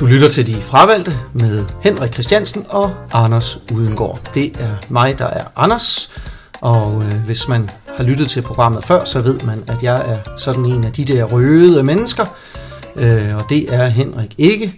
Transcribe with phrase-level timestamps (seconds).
[0.00, 4.20] Du lytter til De Fravalgte med Henrik Christiansen og Anders Udengård.
[4.34, 6.10] Det er mig, der er Anders,
[6.60, 10.16] og øh, hvis man har lyttet til programmet før, så ved man, at jeg er
[10.38, 12.24] sådan en af de der røde mennesker,
[12.96, 14.74] øh, og det er Henrik ikke.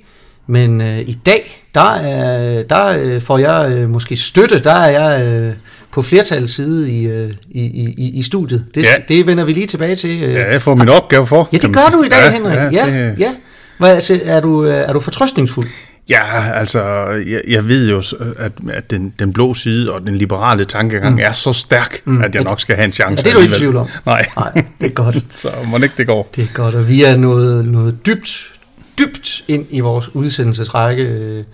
[0.46, 5.02] Men øh, i dag, der, er, der øh, får jeg øh, måske støtte, der er
[5.02, 5.52] jeg øh,
[5.92, 7.60] på flertallets side i, øh, i,
[7.98, 8.64] i, i studiet.
[8.74, 8.88] Det, ja.
[9.08, 10.22] det vender vi lige tilbage til.
[10.22, 10.34] Øh.
[10.34, 11.48] Ja, jeg får min opgave for.
[11.52, 12.56] Ja, det gør du i dag, ja, Henrik.
[12.56, 13.18] Ja, ja, det...
[13.18, 13.32] ja.
[13.80, 15.66] Hvad, altså, er, du, øh, er du fortrøstningsfuld?
[16.08, 16.82] Ja, altså,
[17.26, 18.02] jeg, jeg ved jo,
[18.38, 21.20] at, at den, den blå side og den liberale tankegang mm.
[21.22, 22.22] er så stærk, mm.
[22.22, 23.16] at jeg nok skal have en chance.
[23.16, 23.88] Ja, det er du ikke tvivl om.
[24.06, 24.28] Nej.
[24.36, 25.24] Nej, det er godt.
[25.42, 26.30] så må ikke det går.
[26.36, 28.52] Det er godt, og vi er noget, noget dybt,
[28.98, 31.44] dybt ind i vores udsendelsesrække øh,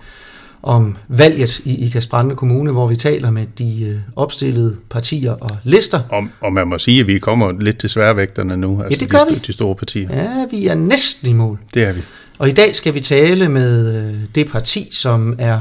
[0.67, 5.49] om valget i Ikas Brande Kommune, hvor vi taler med de øh, opstillede partier og
[5.63, 5.99] lister.
[6.09, 9.09] Og, og man må sige, at vi kommer lidt til sværvægterne nu, altså ja, det
[9.09, 9.41] gør de, vi.
[9.47, 10.15] de store partier.
[10.15, 11.59] Ja, vi er næsten i mål.
[11.73, 12.01] Det er vi.
[12.37, 15.59] Og i dag skal vi tale med øh, det parti, som er,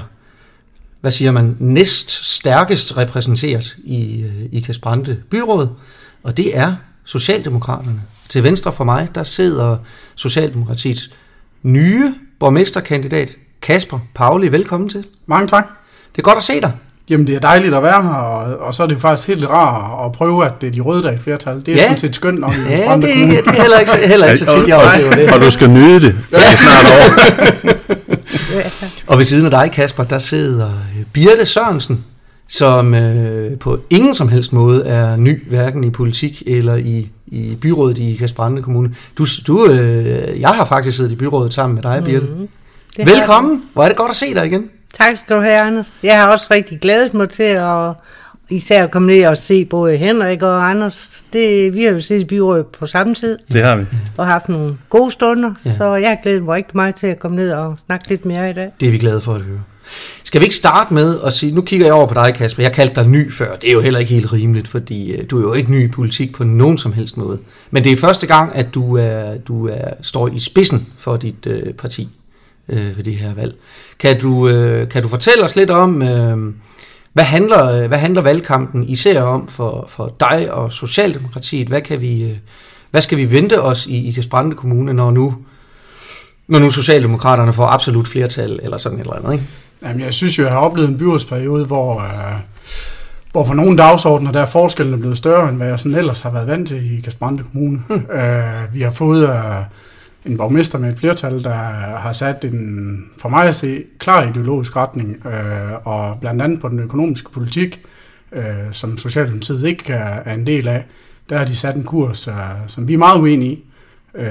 [1.01, 5.69] hvad siger man, næst stærkest repræsenteret i øh, Ikas Brande byråd,
[6.23, 8.01] og det er Socialdemokraterne.
[8.29, 9.77] Til venstre for mig, der sidder
[10.15, 11.11] Socialdemokratiets
[11.63, 13.31] nye borgmesterkandidat,
[13.67, 14.49] Kasper Pauli.
[14.49, 15.05] Velkommen til.
[15.27, 15.67] Mange tak.
[16.13, 16.73] Det er godt at se dig.
[17.11, 20.07] Jamen, det er dejligt at være her, og, og så er det faktisk helt rart
[20.07, 21.63] at prøve, at det er de røde, der er i flertal.
[21.67, 21.83] Det er ja.
[21.83, 24.77] sådan set skønt nok ja, det, det er heller ikke, heller ikke så tit, jeg
[24.77, 25.33] oplever det.
[25.35, 27.75] Og du skal nyde det, for det er snart over.
[29.13, 30.71] og ved siden af dig, Kasper, der sidder
[31.13, 32.05] Birte Sørensen,
[32.49, 37.55] som øh, på ingen som helst måde er ny, hverken i politik eller i, i
[37.61, 38.95] byrådet i Kasperande Kommune.
[39.19, 42.27] Du, du, øh, jeg har faktisk siddet i byrådet sammen med dig, Birte.
[42.27, 42.49] Mm-hmm.
[43.05, 43.63] Velkommen.
[43.73, 44.71] Hvor er det godt at se dig igen.
[44.99, 45.99] Tak skal du have, Anders.
[46.03, 47.93] Jeg har også rigtig glædet mig til at
[48.51, 51.25] især at komme ned og se både Henrik og Anders.
[51.33, 53.39] Det, vi har jo set i byrådet på samme tid.
[53.53, 53.85] Det har vi.
[54.17, 55.75] Og haft nogle gode stunder, ja.
[55.75, 58.51] så jeg har glædet mig rigtig meget til at komme ned og snakke lidt mere
[58.51, 58.71] i dag.
[58.81, 59.61] Det er vi glade for at høre.
[60.25, 62.73] Skal vi ikke starte med at sige, nu kigger jeg over på dig, Kasper, jeg
[62.73, 65.43] kaldte dig ny før, det er jo heller ikke helt rimeligt, fordi øh, du er
[65.43, 67.39] jo ikke ny i politik på nogen som helst måde.
[67.71, 71.47] Men det er første gang, at du, er, du er, står i spidsen for dit
[71.47, 72.09] øh, parti
[72.69, 73.55] øh, ved det her valg.
[73.99, 76.55] Kan du, øh, kan du fortælle os lidt om, øh,
[77.13, 81.69] hvad, handler, hvad handler valgkampen især om for, for dig og Socialdemokratiet?
[81.69, 82.37] Hvad, kan vi, øh,
[82.91, 85.37] hvad skal vi vente os i Ikast Brande Kommune, når nu,
[86.49, 89.33] når nu Socialdemokraterne får absolut flertal eller sådan et eller andet?
[89.33, 89.45] Ikke?
[89.83, 92.01] Jamen, jeg synes jo, jeg har oplevet en byrådsperiode, hvor...
[92.01, 92.41] Øh
[93.37, 96.31] hvor på nogle dagsordner, der er forskellen blevet større, end hvad jeg sådan ellers har
[96.31, 97.83] været vant til i Kasbrande Kommune.
[97.89, 98.07] Hmm.
[98.17, 99.65] Øh, vi har fået øh,
[100.27, 101.55] en borgmester med et flertal, der
[101.97, 106.69] har sat en, for mig at se, klar ideologisk retning, øh, og blandt andet på
[106.69, 107.83] den økonomiske politik,
[108.33, 110.85] øh, som Socialdemokratiet ikke er, er en del af,
[111.29, 112.35] der har de sat en kurs, øh,
[112.67, 113.65] som vi er meget uenige i.
[114.15, 114.27] Øh,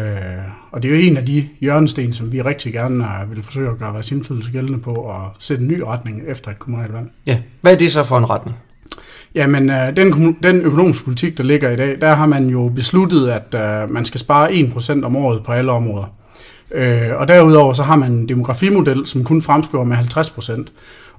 [0.71, 3.69] og det er jo en af de hjørnesten, som vi rigtig gerne øh, vil forsøge
[3.69, 7.07] at gøre vores indflydelse gældende på, og sætte en ny retning efter et kommunalvalg.
[7.27, 8.57] Ja, hvad er det så for en retning?
[9.35, 13.27] Jamen, øh, den, den økonomiske politik, der ligger i dag, der har man jo besluttet,
[13.29, 16.13] at øh, man skal spare 1% om året på alle områder.
[16.71, 20.65] Øh, og derudover så har man en demografimodel, som kun fremskriver med 50%.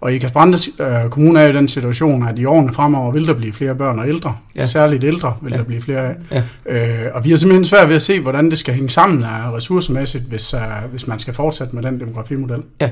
[0.01, 3.35] Og i Kasbrande øh, Kommune er i den situation, at i årene fremover vil der
[3.35, 4.37] blive flere børn og ældre.
[4.57, 4.67] Ja.
[4.67, 5.57] Særligt ældre vil ja.
[5.57, 6.15] der blive flere af.
[6.31, 6.43] Ja.
[6.67, 9.53] Øh, og vi er simpelthen svært ved at se, hvordan det skal hænge sammen af
[9.53, 12.63] ressourcemæssigt, hvis, uh, hvis man skal fortsætte med den demografimodel.
[12.81, 12.91] Ja,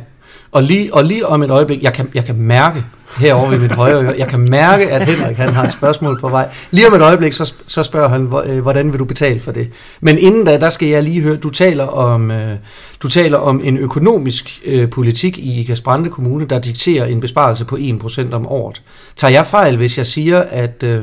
[0.53, 2.85] og lige, og lige om et øjeblik, jeg kan, jeg kan mærke
[3.19, 6.29] herovre ved mit højre øre, jeg kan mærke, at Henrik han har et spørgsmål på
[6.29, 6.49] vej.
[6.71, 9.71] Lige om et øjeblik, så, så spørger han, øh, hvordan vil du betale for det?
[10.01, 12.57] Men inden da, der skal jeg lige høre, du taler om, øh,
[13.01, 17.77] du taler om en økonomisk øh, politik i Kasbrande Kommune, der dikterer en besparelse på
[17.77, 18.83] 1% om året.
[19.17, 20.83] Tager jeg fejl, hvis jeg siger, at...
[20.83, 21.03] Øh,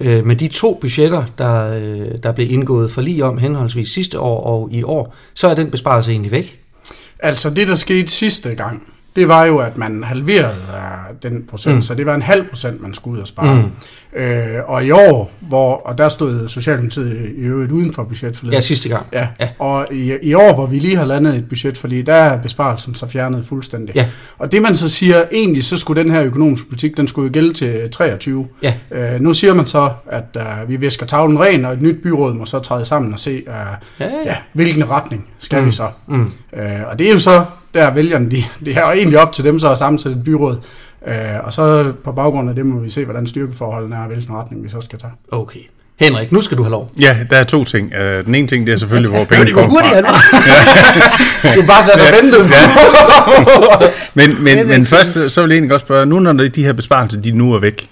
[0.00, 4.20] øh, med de to budgetter, der, øh, der blev indgået for lige om henholdsvis sidste
[4.20, 6.60] år og i år, så er den besparelse egentlig væk.
[7.18, 11.76] Altså det, der skete sidste gang, det var jo, at man halverede uh, den procent,
[11.76, 11.82] mm.
[11.82, 13.62] så det var en halv procent, man skulle ud og spare.
[13.62, 13.72] Mm.
[14.16, 18.56] Øh, og i år, hvor, og der stod Socialdemokratiet i øvrigt uden for budgetforledet.
[18.56, 19.06] Ja, sidste gang.
[19.12, 19.48] Ja, ja.
[19.58, 23.06] og i, i år, hvor vi lige har landet et budgetforlig, der er besparelsen så
[23.06, 23.94] fjernet fuldstændig.
[23.94, 24.08] Ja.
[24.38, 27.32] Og det man så siger, egentlig så skulle den her økonomiske politik, den skulle jo
[27.32, 28.48] gælde til 23.
[28.62, 28.74] Ja.
[28.90, 32.34] Øh, nu siger man så, at uh, vi visker tavlen ren, og et nyt byråd
[32.34, 33.52] må så træde sammen og se, uh,
[34.00, 34.10] ja, ja.
[34.26, 35.66] Ja, hvilken retning skal mm.
[35.66, 35.88] vi så.
[36.06, 36.32] Mm.
[36.56, 39.44] Øh, og det er jo så der vælgerne, de, det er jo egentlig op til
[39.44, 40.56] dem så at sammensætte et byråd.
[41.06, 41.14] Øh,
[41.44, 44.64] og så på baggrund af det må vi se, hvordan styrkeforholdene er, og hvilken retning
[44.64, 45.12] vi så skal tage.
[45.30, 45.60] Okay.
[46.00, 46.92] Henrik, nu skal du have lov.
[47.00, 47.92] Ja, der er to ting.
[47.94, 49.96] Uh, den ene ting, det er selvfølgelig, hvor pengene kommer fra.
[51.48, 51.54] ja.
[51.56, 52.50] du bare sat og ventet.
[52.50, 53.88] ja.
[54.26, 57.20] men, men, men først, så vil jeg egentlig godt spørge, nu når de her besparelser,
[57.20, 57.88] de nu er væk,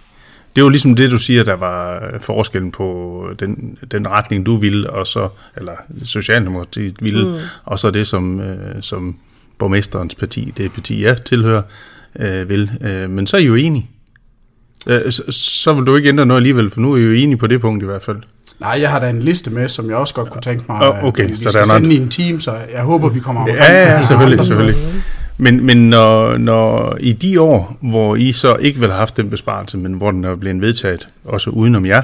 [0.57, 4.57] det er jo ligesom det, du siger, der var forskellen på den, den retning, du
[4.57, 5.73] ville, og så, eller
[6.05, 7.35] Socialdemokratiet ville, mm.
[7.65, 8.43] og så det, som,
[8.81, 9.17] som
[9.61, 11.63] borgmesterens parti, det parti, jeg tilhører,
[12.21, 12.71] øh, vil.
[12.81, 13.91] Øh, men så er I jo enige.
[14.87, 17.37] Øh, så, så vil du ikke ændre noget alligevel, for nu er I jo enige
[17.37, 18.17] på det punkt i hvert fald.
[18.61, 20.89] Nej, jeg har da en liste med, som jeg også godt kunne tænke mig.
[20.89, 23.09] Åh, okay, vi så skal der er noget- sende i en team, så jeg håber,
[23.09, 23.59] vi kommer omkring.
[23.59, 24.77] Ja, ja, andre selvfølgelig, selvfølgelig.
[25.39, 29.31] Men, men når, når i de år, hvor I så ikke vil have haft den
[29.31, 32.03] besparelse, men hvor den er blevet vedtaget, også udenom jer,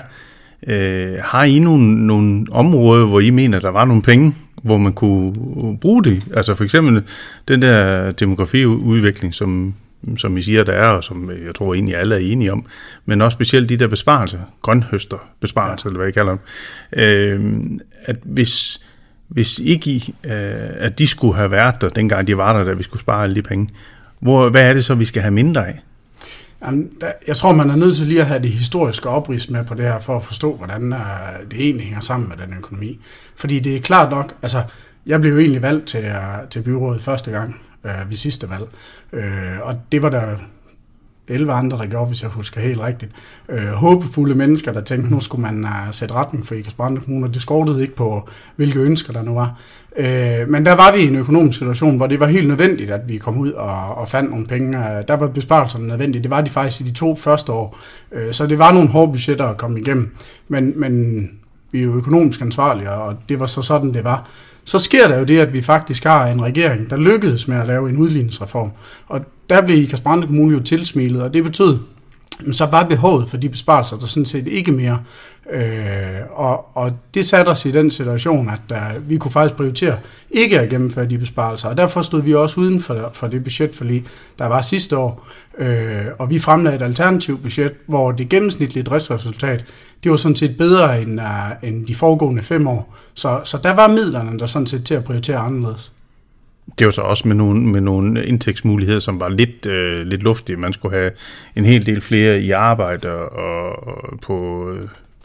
[0.68, 4.34] øh, har I nogle, nogle områder, hvor I mener, der var nogle penge,
[4.66, 6.22] hvor man kunne bruge det?
[6.34, 7.02] Altså for eksempel
[7.48, 9.74] den der demografiudvikling, som,
[10.16, 12.66] som I siger, der er, og som jeg tror egentlig alle er enige om,
[13.06, 15.90] men også specielt de der besparelser, grønhøster besparelser, ja.
[15.90, 16.40] eller hvad I kalder dem,
[16.92, 18.80] øh, at hvis,
[19.28, 20.32] hvis ikke I, øh,
[20.78, 23.34] at de skulle have været der, dengang de var der, da vi skulle spare alle
[23.34, 23.68] de penge,
[24.20, 25.80] hvor, hvad er det så, vi skal have mindre af?
[26.62, 29.64] Jamen, der, jeg tror, man er nødt til lige at have det historiske oprids med
[29.64, 30.98] på det her, for at forstå, hvordan uh,
[31.50, 33.00] det egentlig hænger sammen med den økonomi.
[33.34, 34.62] Fordi det er klart nok, altså,
[35.06, 38.68] jeg blev jo egentlig valgt til, uh, til byrådet første gang uh, ved sidste valg.
[39.12, 40.36] Uh, og det var der
[41.28, 43.12] 11 andre, der gjorde, hvis jeg husker helt rigtigt.
[43.48, 47.32] Øh, håbefulde mennesker, der tænkte, nu skulle man uh, sætte retning for Ikast Kommune.
[47.32, 49.58] Det skortede ikke på, hvilke ønsker der nu var.
[49.98, 53.00] Øh, men der var vi i en økonomisk situation, hvor det var helt nødvendigt, at
[53.08, 54.78] vi kom ud og, og fandt nogle penge.
[54.78, 56.22] Øh, der var besparelserne nødvendige.
[56.22, 57.78] Det var de faktisk i de to første år.
[58.12, 60.14] Øh, så det var nogle hårde budgetter at komme igennem.
[60.48, 61.30] Men, men
[61.72, 64.28] vi er jo økonomisk ansvarlige, og det var så sådan, det var.
[64.64, 67.66] Så sker der jo det, at vi faktisk har en regering, der lykkedes med at
[67.66, 68.70] lave en udligningsreform.
[69.08, 69.20] Og
[69.50, 71.78] der blev Ikast Kommune jo tilsmilet, og det betød,
[72.52, 74.98] så var behovet for de besparelser der sådan set ikke mere.
[75.52, 79.96] Øh, og, og det satte os i den situation, at der, vi kunne faktisk prioritere
[80.30, 81.68] ikke at gennemføre de besparelser.
[81.68, 84.04] Og derfor stod vi også uden for, for det budgetforlig,
[84.38, 85.26] der var sidste år.
[85.58, 89.64] Øh, og vi fremlagde et alternativt budget, hvor det gennemsnitlige driftsresultat,
[90.04, 92.94] det var sådan set bedre end, uh, end de foregående fem år.
[93.14, 95.92] Så, så der var midlerne der sådan set til at prioritere anderledes.
[96.66, 100.22] Det er jo så også med nogle, med nogle indtægtsmuligheder, som var lidt, øh, lidt
[100.22, 100.56] luftige.
[100.56, 101.10] Man skulle have
[101.56, 104.68] en hel del flere i arbejde og, og på...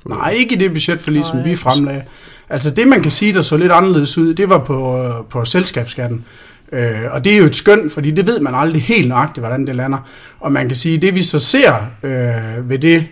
[0.04, 2.04] på Nej, ikke i det budgetforlig, som vi fremlagde.
[2.50, 6.26] Altså det, man kan sige, der så lidt anderledes ud, det var på, på selskabsskatten.
[6.72, 9.68] Øh, og det er jo et skøn, fordi det ved man aldrig helt nøjagtigt, hvordan
[9.68, 10.10] det lander.
[10.40, 13.08] Og man kan sige, det vi så ser øh, ved det,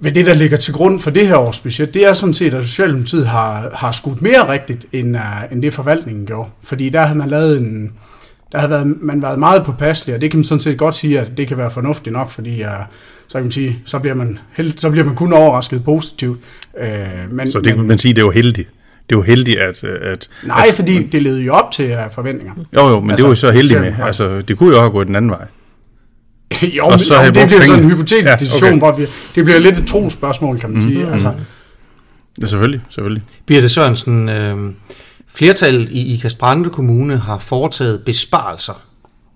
[0.00, 2.54] ved det, der ligger til grund for det her års budget, det er sådan set,
[2.54, 6.50] at Socialdemokratiet har, har skudt mere rigtigt, end, uh, end det forvaltningen gjorde.
[6.62, 7.92] Fordi der havde man lavet en,
[8.52, 11.20] der havde været, man været meget påpasselig, og det kan man sådan set godt sige,
[11.20, 12.68] at det kan være fornuftigt nok, fordi uh,
[13.28, 16.38] så kan man sige, så bliver man, held, så bliver man kun overrasket positivt.
[16.74, 18.68] Uh, men, så det kan men, man sige, det er jo heldigt.
[19.10, 19.84] Det er jo heldigt, at...
[19.84, 22.52] at nej, at, fordi det levede jo op til forventninger.
[22.74, 23.94] Jo, jo, men altså, det var jo så heldigt med.
[24.02, 25.46] Altså, det kunne jo også have gået den anden vej.
[26.62, 28.44] Jo, Og men, så jo, men det bliver sådan en hypotetisk Ja, okay.
[28.44, 29.02] diskussion, hvor vi,
[29.34, 30.98] det bliver lidt et trospørgsmål, kan man sige.
[31.04, 31.12] Mhm.
[31.12, 31.32] Altså,
[32.40, 33.22] Ja, selvfølgelig, selvfølgelig.
[33.46, 34.56] Birte Sørensen, øh,
[35.28, 38.82] flertallet i Ikast Brande Kommune har foretaget besparelser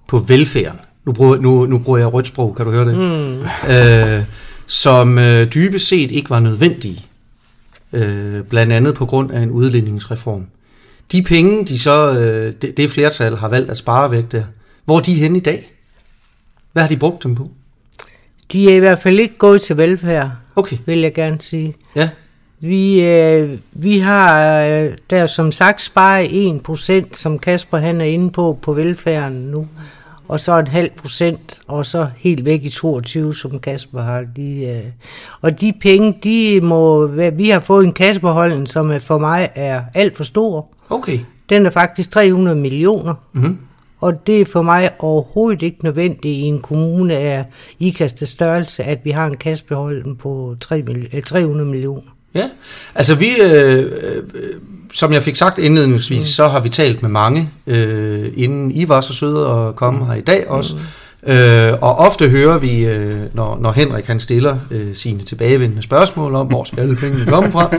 [0.08, 0.80] på velfærden.
[1.06, 2.96] Nu bruger, nu, nu bruger jeg rødt sprog, kan du høre det?
[2.96, 3.70] Mm.
[3.70, 4.24] Øh,
[4.66, 7.04] som øh, dybest set ikke var nødvendige.
[7.92, 10.46] Øh, blandt andet på grund af en udligningsreform.
[11.12, 14.42] De penge, de så, øh, det, det flertal har valgt at spare væk der,
[14.84, 15.72] hvor er de henne i dag?
[16.72, 17.50] Hvad har de brugt dem på?
[18.52, 21.74] De er i hvert fald ikke gået til velfærd, Okay, vil jeg gerne sige.
[21.96, 22.08] ja.
[22.62, 26.26] Vi, øh, vi har øh, der som sagt sparet
[27.08, 29.66] 1%, som Kasper han er inde på, på velfærden nu.
[30.28, 34.24] Og så en halv procent, og så helt væk i 22, som Kasper har.
[34.36, 34.90] De, øh,
[35.40, 40.16] og de penge, de må vi har fået en kassebeholdning, som for mig er alt
[40.16, 40.68] for stor.
[40.90, 41.18] Okay.
[41.48, 43.14] Den er faktisk 300 millioner.
[43.32, 43.58] Mm-hmm.
[44.00, 47.44] Og det er for mig overhovedet ikke nødvendigt i en kommune af
[47.78, 52.10] ikastet størrelse, at vi har en kassebeholdning på 3 mil- øh, 300 millioner.
[52.34, 52.48] Ja,
[52.94, 54.22] altså vi, øh, øh,
[54.92, 56.24] som jeg fik sagt indledningsvis, mm.
[56.24, 60.06] så har vi talt med mange, øh, inden I var så søde at komme mm.
[60.06, 60.74] her i dag også.
[60.74, 60.80] Mm.
[61.26, 66.34] Øh, og ofte hører vi, øh, når, når Henrik han stiller øh, sine tilbagevendende spørgsmål
[66.34, 67.74] om, hvor skal alle pengene komme fra,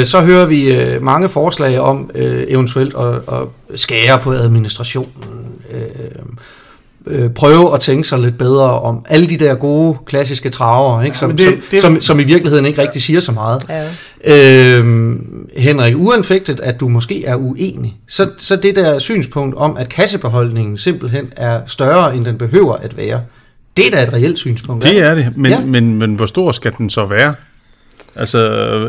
[0.00, 3.48] øh, så hører vi øh, mange forslag om øh, eventuelt at, at
[3.80, 6.22] skære på administrationen, øh,
[7.06, 11.18] øh, prøve at tænke sig lidt bedre om alle de der gode klassiske traver, ikke?
[11.18, 13.62] Som, men det, det- som, det- som, som i virkeligheden ikke rigtig siger så meget.
[13.68, 14.78] Ja.
[14.78, 19.88] Øhm, Henrik, uanfægtet at du måske er uenig, så, så det der synspunkt om, at
[19.88, 23.20] kassebeholdningen simpelthen er større, end den behøver at være,
[23.76, 24.84] det er da et reelt synspunkt.
[24.84, 25.58] Det er det, men, Ja.
[25.58, 25.64] ja.
[25.64, 27.34] men, men hvor stor skal den så være?
[28.16, 28.38] Altså,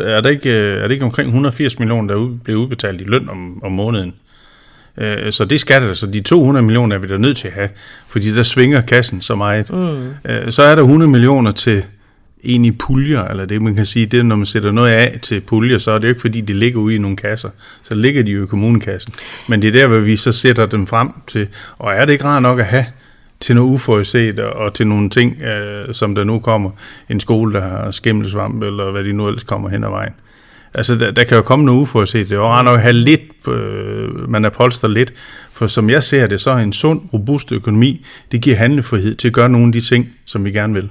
[0.05, 3.03] er det ikke, øh, er det ikke omkring 180 millioner, der ud- bliver udbetalt i
[3.03, 4.13] løn om, om måneden?
[4.97, 7.53] Øh, Så det skal det, så de 200 millioner er vi da nødt til at
[7.53, 7.69] have,
[8.07, 9.69] fordi der svinger kassen så meget.
[9.69, 10.51] Mm.
[10.51, 11.83] Så er der 100 millioner til
[12.43, 15.41] egentlig puljer, eller det man kan sige, det er, når man sætter noget af til
[15.41, 17.49] puljer, så er det jo ikke fordi, de ligger ude i nogle kasser.
[17.83, 19.13] Så ligger de jo i kommunekassen.
[19.49, 21.47] Men det er der, hvor vi så sætter dem frem til.
[21.77, 22.85] Og er det ikke rart nok at have
[23.39, 26.69] til noget uforudset og til nogle ting, øh, som der nu kommer.
[27.09, 30.13] En skole, der har skimmelsvamp, eller hvad de nu ellers kommer hen ad vejen.
[30.73, 32.29] Altså, der, der kan jo komme noget uforudset.
[32.29, 35.13] Det er jo rart nok at have lidt, øh, man er polster lidt.
[35.51, 39.27] For som jeg ser det, så er en sund, robust økonomi, det giver handlefrihed til
[39.27, 40.89] at gøre nogle af de ting, som vi gerne vil.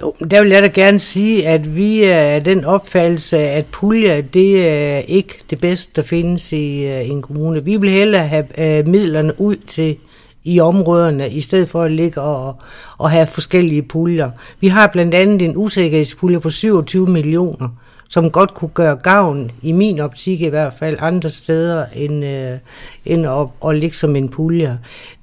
[0.00, 4.68] Jo, der vil jeg da gerne sige, at vi er den opfattelse, at puljer, det
[4.68, 7.64] er ikke det bedste, der findes i, uh, en kommune.
[7.64, 9.96] Vi vil hellere have uh, midlerne ud til
[10.44, 12.56] i områderne, i stedet for at ligge og,
[12.98, 14.30] og have forskellige puljer.
[14.60, 17.68] Vi har blandt andet en usikkerhedspulje på 27 millioner,
[18.12, 22.58] som godt kunne gøre gavn, i min optik i hvert fald, andre steder end, øh,
[23.04, 24.78] end at, at ligge som en pulje.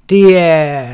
[0.08, 0.88] Det er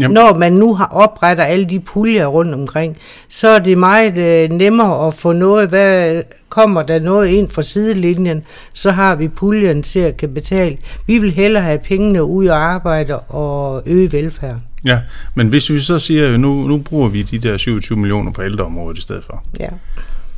[0.00, 0.14] Jamen.
[0.14, 2.96] Når man nu har oprettet alle de puljer rundt omkring,
[3.28, 7.62] så er det meget øh, nemmere at få noget, hvad kommer der noget ind fra
[7.62, 10.76] sidelinjen, så har vi puljen til at kan betale.
[11.06, 14.56] Vi vil hellere have pengene ud og arbejde og øge velfærd.
[14.84, 14.98] Ja,
[15.34, 18.98] men hvis vi så siger, nu, nu bruger vi de der 27 millioner på ældreområdet
[18.98, 19.68] i stedet for, ja.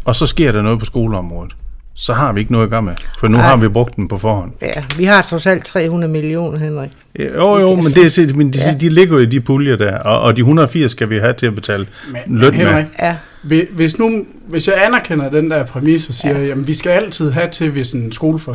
[0.04, 1.52] Og så sker der noget på skoleområdet,
[1.95, 2.95] så har vi ikke noget at gøre med.
[3.19, 3.42] For nu Ej.
[3.42, 4.52] har vi brugt den på forhånd.
[4.62, 6.90] Ja, vi har trods alt 300 millioner, Henrik.
[7.19, 8.75] Ja, jo, jo, men, det, men de, ja.
[8.80, 11.47] de ligger jo i de puljer der, og, og de 180 skal vi have til
[11.47, 12.85] at betale men, løn men Henrik, med.
[13.02, 13.16] Ja.
[13.42, 16.47] Hvis, nu, hvis jeg anerkender den der præmis og siger, ja.
[16.47, 18.54] jamen vi skal altid have til, hvis en skole får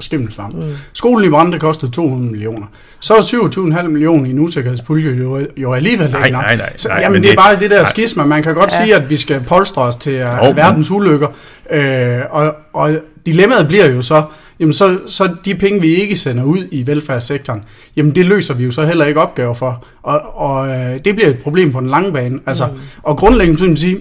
[0.00, 0.54] skimmelsvamp.
[0.54, 0.72] Mm.
[0.92, 2.66] Skolen i Brande kostede 200 millioner.
[3.00, 6.92] Så er 27,5 millioner i en usikkerhedspulje jo, jo alligevel nej, nej, nej, nej, så,
[6.92, 7.90] jamen det, det er bare det der nej.
[7.90, 8.24] skisma.
[8.24, 8.84] Man kan godt ja.
[8.84, 11.28] sige, at vi skal polstre os til uh, verdens ulykker.
[11.70, 12.96] Øh, og, og
[13.26, 14.22] dilemmaet bliver jo så,
[14.60, 17.64] jamen så, så de penge, vi ikke sender ud i velfærdssektoren,
[17.96, 19.84] jamen det løser vi jo så heller ikke opgaver for.
[20.02, 22.40] Og, og øh, det bliver et problem på den lange bane.
[22.46, 22.78] Altså, mm.
[23.02, 24.00] Og grundlæggende, så vil sige,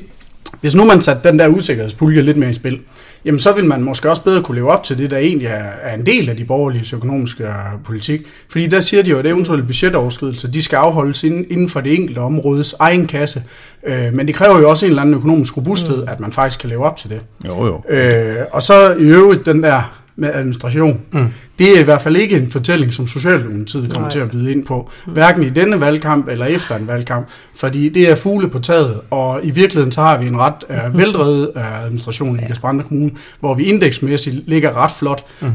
[0.62, 2.80] hvis nu man satte den der usikkerhedspulje lidt mere i spil,
[3.26, 5.64] jamen så vil man måske også bedre kunne leve op til det, der egentlig er,
[5.82, 7.54] er en del af de borgerlige økonomiske øh,
[7.86, 8.22] politik.
[8.50, 11.96] Fordi der siger de jo, at eventuelle budgetoverskridelser, de skal afholdes inden, inden for det
[11.96, 13.44] enkelte områdes egen kasse.
[13.88, 16.10] Øh, men det kræver jo også en eller anden økonomisk robusthed, mm.
[16.12, 17.22] at man faktisk kan leve op til det.
[17.48, 17.96] Jo, jo.
[17.96, 21.02] Øh, og så i øvrigt den der med administration.
[21.12, 21.28] Mm.
[21.62, 24.10] Det er i hvert fald ikke en fortælling, som Socialdemokratiet kommer Nej.
[24.10, 24.90] til at byde ind på.
[25.06, 27.28] Hverken i denne valgkamp eller efter en valgkamp.
[27.56, 30.98] Fordi det er fugle på taget, og i virkeligheden så har vi en ret uh,
[30.98, 35.24] veldrevet uh, administration i Kasperandre Kommune, hvor vi indeksmæssigt ligger ret flot.
[35.40, 35.48] Mm.
[35.48, 35.54] Uh,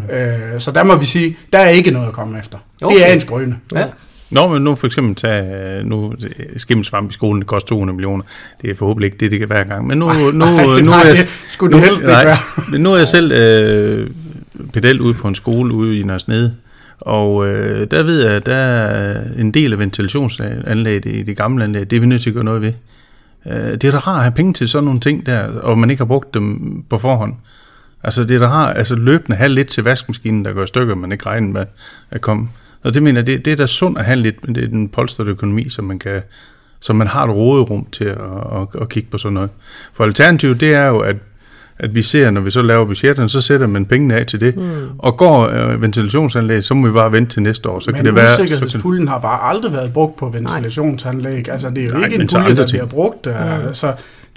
[0.58, 2.58] så der må vi sige, der er ikke noget at komme efter.
[2.82, 2.96] Okay.
[2.96, 3.56] Det er en skrøne.
[3.74, 3.84] Ja.
[4.30, 6.14] Nå, men nu for eksempel tage, nu
[6.56, 8.24] skimmelsvamp i skolen, det koster 200 millioner.
[8.62, 9.86] Det er forhåbentlig ikke det, det kan være gang.
[9.86, 11.16] Men nu, nu, nu, nu, nu, er jeg,
[11.48, 12.38] skulle det helst ikke være.
[12.70, 14.10] Men nu er jeg selv øh,
[14.72, 16.54] pedel ude på en skole ude i Nørresnede,
[17.00, 21.64] og øh, der ved jeg, at der er en del af ventilationsanlægget i det gamle
[21.64, 22.72] anlæg, det er vi nødt til at gøre noget ved.
[23.46, 25.90] Øh, det er da rart at have penge til sådan nogle ting der, og man
[25.90, 27.34] ikke har brugt dem på forhånd.
[28.02, 31.12] Altså det er da rart, altså løbende have lidt til vaskemaskinen, der går stykker, man
[31.12, 31.64] ikke regner med
[32.10, 32.48] at komme.
[32.82, 34.68] Og det mener jeg, det, det er da sundt at have lidt, men det er
[34.68, 36.22] den polstrede økonomi, som man kan,
[36.80, 38.18] som man har et råderum til at,
[38.52, 39.50] at, at kigge på sådan noget.
[39.92, 41.16] For alternativet, det er jo, at
[41.78, 44.56] at vi ser, når vi så laver budgetterne, så sætter man pengene af til det.
[44.56, 44.62] Mm.
[44.98, 47.80] Og går øh, ventilationsanlæg, så må vi bare vente til næste år.
[47.80, 51.48] Så men kan det være, usikkerhedspuljen har bare aldrig været brugt på ventilationsanlæg.
[51.48, 53.26] Altså, det er jo Nej, ikke en pulje, der bliver brugt.
[53.26, 53.32] Uh,
[53.66, 53.74] mm.
[53.74, 53.86] så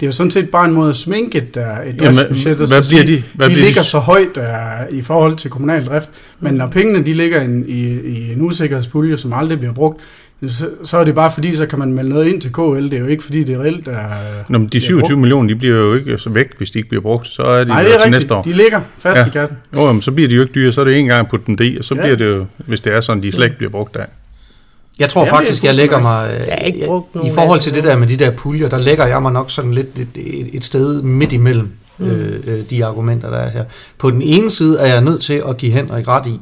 [0.00, 2.56] det er jo sådan set bare en måde at sminke et, uh, et driftsbudget.
[2.56, 3.22] Hvad, hvad bliver de?
[3.34, 3.86] Hvad de bliver ligger de?
[3.86, 8.00] så højt uh, i forhold til kommunal drift, men når pengene de ligger i, i,
[8.00, 10.00] i en usikkerhedspulje, som aldrig bliver brugt,
[10.48, 12.60] så, så er det bare fordi, så kan man melde noget ind til KL.
[12.60, 14.08] Det er jo ikke fordi, det er reelt er...
[14.48, 17.02] Nå, men de 27 millioner, de bliver jo ikke så væk, hvis de ikke bliver
[17.02, 17.26] brugt.
[17.26, 18.22] Så er de Nej, det er til rigtigt.
[18.22, 18.42] næste år.
[18.42, 19.26] De ligger fast ja.
[19.26, 19.56] i kassen.
[19.76, 20.72] Jo, jamen, så bliver de jo ikke dyre.
[20.72, 22.00] Så er det en gang på den D, og så ja.
[22.00, 24.06] bliver det jo, hvis det er sådan, de slet ikke bliver brugt af.
[24.98, 27.96] Jeg tror Jamen, faktisk, jeg lægger mig, jeg ikke brugt i forhold til det der
[27.96, 31.02] med de der puljer, der lægger jeg mig nok sådan lidt et, et, et sted
[31.02, 32.06] midt imellem mm.
[32.06, 33.64] øh, øh de argumenter, der er her.
[33.98, 36.40] På den ene side er jeg nødt til at give Henrik ret i,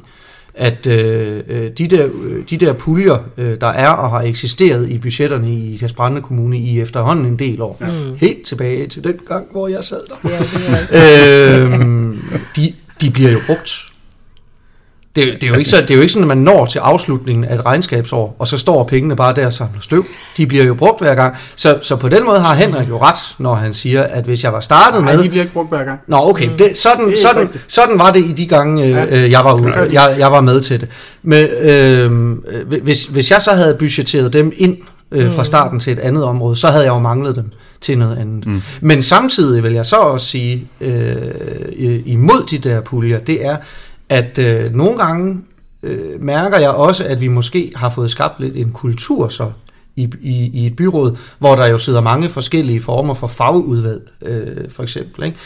[0.59, 4.91] at øh, øh, de, der, øh, de der puljer, øh, der er og har eksisteret
[4.91, 8.17] i budgetterne i Kasbrande Kommune i efterhånden en del år, mm.
[8.17, 12.17] helt tilbage til den gang, hvor jeg sad der, ja, det øh,
[12.57, 13.88] de, de bliver jo brugt
[15.27, 16.79] det, det, er jo ikke så, det er jo ikke sådan, at man når til
[16.79, 20.05] afslutningen af et regnskabsår, og så står pengene bare der og samler støv.
[20.37, 21.37] De bliver jo brugt hver gang.
[21.57, 24.53] Så, så på den måde har Henrik jo ret, når han siger, at hvis jeg
[24.53, 25.23] var startet Nej, med...
[25.23, 26.01] de bliver ikke brugt hver gang.
[26.07, 26.49] Nå, okay.
[26.59, 29.07] Det, sådan, det sådan, sådan var det i de gange, ja.
[29.11, 30.89] øh, jeg, var, jeg, jeg var med til det.
[31.23, 32.11] Men, øh,
[32.83, 34.77] hvis, hvis jeg så havde budgetteret dem ind
[35.13, 35.47] øh, fra mm.
[35.47, 38.47] starten til et andet område, så havde jeg jo manglet dem til noget andet.
[38.47, 38.63] Mm.
[38.81, 43.57] Men samtidig vil jeg så også sige, øh, imod de der puljer, det er,
[44.09, 45.41] at øh, nogle gange
[45.83, 49.51] øh, mærker jeg også, at vi måske har fået skabt lidt en kultur så
[49.97, 54.71] i, i, i et byråd, hvor der jo sidder mange forskellige former for fagudvalg, øh,
[54.71, 55.25] for eksempel.
[55.25, 55.39] Ikke?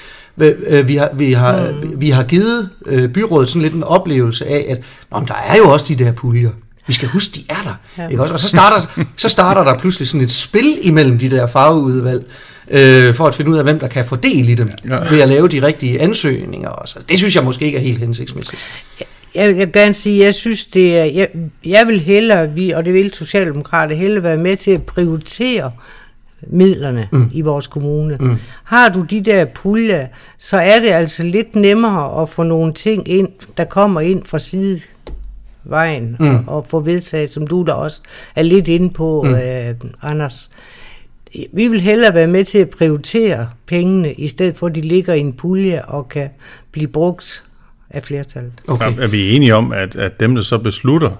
[0.66, 2.00] Øh, vi har, vi har, mm.
[2.00, 5.70] vi har givet øh, byrådet sådan lidt en oplevelse af, at om der er jo
[5.70, 6.50] også de der puljer.
[6.86, 8.02] Vi skal huske, de er der.
[8.02, 8.08] Ja.
[8.08, 8.34] Ikke også?
[8.34, 12.24] Og så starter, så starter der pludselig sådan et spil imellem de der fagudvalg,
[12.72, 14.98] øh, for at finde ud af, hvem der kan få del i dem, ja.
[15.10, 16.68] ved at lave de rigtige ansøgninger.
[16.68, 16.98] Og så.
[17.08, 18.58] Det synes jeg måske ikke er helt hensigtsmæssigt.
[19.34, 21.28] Jeg vil gerne sige, at jeg synes, det er, jeg,
[21.64, 25.72] jeg vil hellere, vi, og det vil Socialdemokrater, hellere være med til at prioritere
[26.46, 27.30] midlerne mm.
[27.34, 28.16] i vores kommune.
[28.20, 28.36] Mm.
[28.64, 30.06] Har du de der puljer,
[30.38, 34.38] så er det altså lidt nemmere at få nogle ting ind, der kommer ind fra
[34.38, 36.34] sidevejen mm.
[36.34, 38.00] og, og få vedtaget, som du der også
[38.36, 39.34] er lidt inde på, mm.
[39.34, 40.50] øh, Anders.
[41.52, 45.14] Vi vil hellere være med til at prioritere pengene, i stedet for at de ligger
[45.14, 46.28] i en pulje og kan
[46.72, 47.44] blive brugt
[47.90, 48.52] af flertallet.
[48.68, 48.98] Okay.
[48.98, 51.10] Er vi enige om, at, at dem, der så beslutter,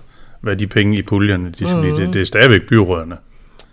[0.41, 1.97] hvad de penge i puljerne, de, mm.
[1.97, 3.17] det, det er stadigvæk byråderne?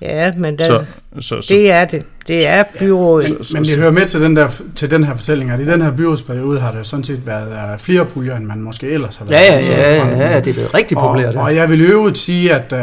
[0.02, 0.86] Ja, men der, så,
[1.20, 2.06] så, så, det er det.
[2.30, 3.30] Det er byrådet.
[3.30, 5.66] Ja, men, men det hører med til den, der, til den her fortælling, at i
[5.66, 9.18] den her byrådsperiode har der sådan set været uh, flere puljer, end man måske ellers
[9.18, 9.68] har været.
[9.68, 11.36] Ja, ja, ja, ja, ja det er blevet rigtig populært.
[11.36, 12.80] Og, og jeg vil øvrigt sige, at uh,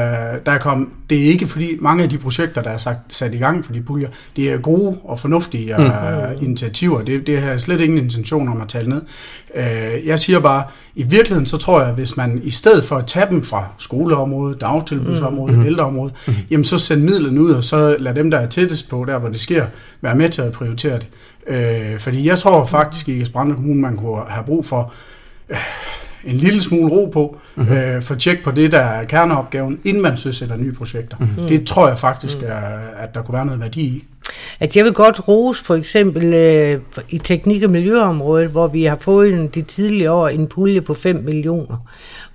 [0.47, 3.39] der kom, det er ikke fordi mange af de projekter, der er sagt, sat i
[3.39, 6.45] gang for de puljer, det er gode og fornuftige uh, mm.
[6.45, 7.03] initiativer.
[7.03, 9.01] Det, det har slet ingen intention om at tale ned.
[9.55, 10.63] Uh, jeg siger bare,
[10.95, 13.65] i virkeligheden så tror jeg, at hvis man i stedet for at tage dem fra
[13.79, 15.67] skoleområdet, dagtilbudsområdet, mm.
[15.67, 16.35] ældreområdet, mm.
[16.51, 19.29] jamen så send midlerne ud, og så lad dem, der er tættest på, der hvor
[19.37, 19.67] det sker,
[20.01, 21.09] være med til at prioritere det.
[21.47, 24.93] Øh, fordi jeg tror faktisk i Esbrande Kommune, man kunne have brug for
[25.49, 25.57] øh,
[26.25, 27.77] en lille smule ro på, mm-hmm.
[27.77, 31.17] øh, for tjek på det, der er kerneopgaven, inden man søsætter nye projekter.
[31.21, 31.49] Mm-hmm.
[31.49, 32.47] Det tror jeg faktisk, mm.
[32.47, 34.05] er, at der kunne være noget værdi i.
[34.61, 38.99] At jeg vil godt rose for eksempel øh, i teknik- og miljøområdet, hvor vi har
[39.01, 41.77] fået de tidligere år en pulje på 5 millioner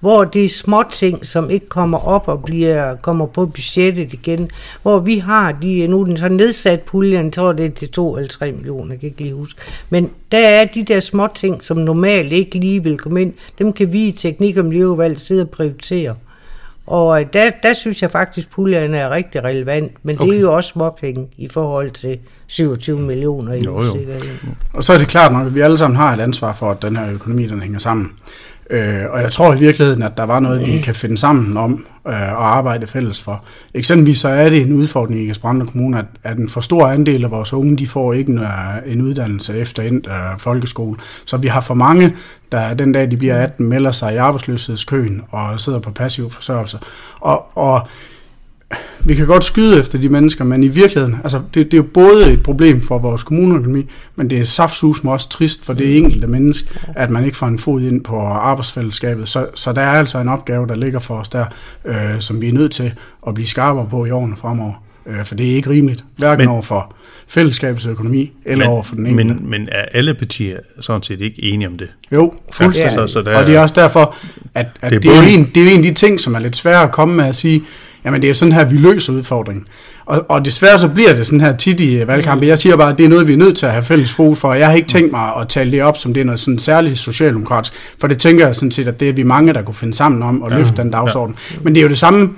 [0.01, 4.49] hvor det er små ting, som ikke kommer op og bliver, kommer på budgettet igen,
[4.81, 7.89] hvor vi har, de, nu er den så nedsat puljen, jeg tror det er til
[7.89, 11.27] 2 eller 3 millioner, jeg kan ikke lige huske, men der er de der små
[11.35, 15.19] ting, som normalt ikke lige vil komme ind, dem kan vi i Teknik- og Miljøudvalg
[15.19, 16.15] sidde og prioritere.
[16.87, 20.31] Og der, der synes jeg faktisk, at puljen er rigtig relevant, men okay.
[20.31, 23.93] det er jo også småpenge i forhold til 27 millioner i jo, jo.
[24.73, 26.81] Og så er det klart nok, at vi alle sammen har et ansvar for, at
[26.81, 28.11] den her økonomi den hænger sammen.
[28.71, 31.85] Øh, og jeg tror i virkeligheden, at der var noget, vi kan finde sammen om
[32.07, 33.43] øh, og arbejde fælles for.
[33.73, 37.23] Eksempelvis så er det en udfordring i Gasbrande Kommune, at, at en for stor andel
[37.23, 38.39] af vores unge, de får ikke en,
[38.85, 40.97] en uddannelse efter endt øh, folkeskole.
[41.25, 42.15] Så vi har for mange,
[42.51, 46.79] der den dag de bliver 18, melder sig i arbejdsløshedskøen og sidder på passiv forsørgelse.
[47.19, 47.87] Og, og
[49.05, 51.87] vi kan godt skyde efter de mennesker, men i virkeligheden, altså det, det er jo
[51.93, 56.27] både et problem for vores kommuneøkonomi, men det er saftsus også trist for det enkelte
[56.27, 59.29] menneske, at man ikke får en fod ind på arbejdsfællesskabet.
[59.29, 61.45] Så, så der er altså en opgave, der ligger for os der,
[61.85, 62.93] øh, som vi er nødt til
[63.27, 64.73] at blive skarpere på i årene fremover.
[65.05, 66.95] Øh, for det er ikke rimeligt, hverken men, over for
[67.27, 69.33] fællesskabets økonomi, eller men, over for den enkelte.
[69.33, 71.89] Men, men er alle partier sådan set ikke enige om det?
[72.11, 72.99] Jo, fuldstændig.
[72.99, 74.15] Ja, så, så der, og det er også derfor,
[74.55, 76.39] at, at det, er det, er en, det er en af de ting, som er
[76.39, 77.63] lidt svære at komme med at sige,
[78.05, 79.65] jamen det er sådan her, vi løser udfordringen.
[80.05, 82.47] Og, og desværre så bliver det sådan her tit i valgkampe.
[82.47, 84.39] Jeg siger bare, at det er noget, vi er nødt til at have fælles fokus
[84.39, 84.53] for.
[84.53, 86.99] Jeg har ikke tænkt mig at tale det op, som det er noget sådan særligt
[86.99, 87.73] socialdemokratisk.
[87.99, 90.23] For det tænker jeg sådan set, at det er vi mange, der kunne finde sammen
[90.23, 91.35] om løfte ja, den dagsorden.
[91.51, 91.55] Ja.
[91.63, 92.29] Men det er jo det samme,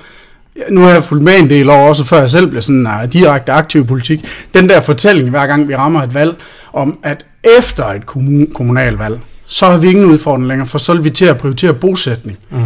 [0.69, 3.13] nu har jeg fulgt med en del år, også før jeg selv blev sådan uh,
[3.13, 4.25] direkte aktiv politik.
[4.53, 6.35] Den der fortælling, hver gang vi rammer et valg,
[6.73, 7.25] om at
[7.57, 11.25] efter et kommun, kommunalvalg, så har vi ingen udfordring længere, for så vil vi til
[11.25, 12.37] at prioritere bosætning.
[12.49, 12.57] Mm.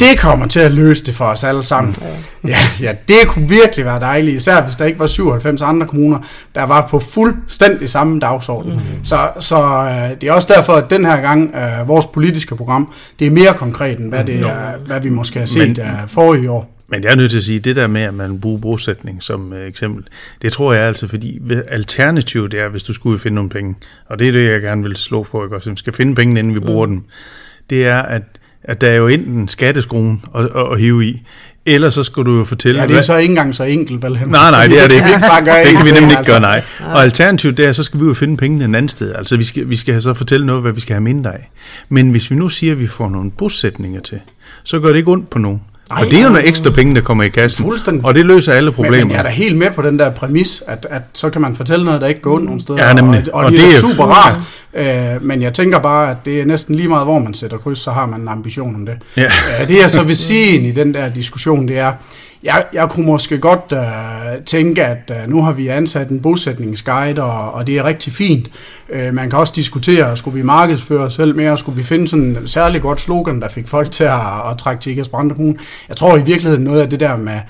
[0.00, 1.94] Det kommer til at løse det for os alle sammen.
[2.42, 2.48] Mm.
[2.48, 6.18] Ja, ja, det kunne virkelig være dejligt, især hvis der ikke var 97 andre kommuner,
[6.54, 8.72] der var på fuldstændig samme dagsorden.
[8.72, 9.04] Mm.
[9.04, 12.92] Så, så uh, det er også derfor, at den her gang, uh, vores politiske program,
[13.18, 16.08] det er mere konkret, end hvad, det er, hvad vi måske har set Men, uh,
[16.08, 16.78] forrige år.
[16.88, 19.22] Men jeg er nødt til at sige, at det der med, at man bruger bosætning
[19.22, 20.04] som uh, eksempel,
[20.42, 23.74] det tror jeg altså, fordi alternativet er, hvis du skulle finde nogle penge,
[24.08, 25.56] og det er det, jeg gerne vil slå på, ikke?
[25.56, 26.92] også, vi skal finde pengene, inden vi bruger mm.
[26.92, 27.04] dem,
[27.70, 28.22] det er, at,
[28.64, 31.22] at der er jo enten skatteskruen at, at, hive i,
[31.66, 32.80] eller så skal du jo fortælle...
[32.80, 34.12] Ja, det er så ikke engang så enkelt, vel?
[34.12, 35.08] Nej, nej, det er det ikke.
[35.68, 36.62] det kan vi nemlig ikke gøre, nej.
[36.80, 39.14] Og alternativt der, så skal vi jo finde pengene en anden sted.
[39.14, 41.50] Altså, vi skal, vi skal så fortælle noget, hvad vi skal have mindre af.
[41.88, 44.20] Men hvis vi nu siger, at vi får nogle bosætninger til,
[44.64, 45.60] så gør det ikke ondt på nogen.
[45.96, 47.70] Ej, og det er jo nogle ekstra penge, der kommer i kassen,
[48.04, 48.96] og det løser alle problemer.
[48.96, 51.40] Men, men jeg er da helt med på den der præmis, at, at så kan
[51.40, 52.86] man fortælle noget, der ikke går ondt nogen steder.
[52.86, 53.24] Ja, nemlig.
[53.32, 54.38] Og, og, og det, det er, er super rart.
[54.74, 57.78] Øh, men jeg tænker bare, at det er næsten lige meget, hvor man sætter kryds,
[57.78, 58.94] så har man en ambition om det.
[59.16, 59.24] Ja.
[59.60, 61.92] Øh, det jeg så vil sige i den der diskussion, det er,
[62.42, 67.22] jeg, jeg kunne måske godt uh, tænke, at uh, nu har vi ansat en bosætningsguide,
[67.22, 68.50] og, og det er rigtig fint.
[68.94, 72.24] Uh, man kan også diskutere, skulle vi markedsføre os selv mere, skulle vi finde sådan
[72.24, 75.58] en særlig godt slogan, der fik folk til at, at trække til Ikast Brandekron.
[75.88, 77.40] Jeg tror i virkeligheden noget af det der med,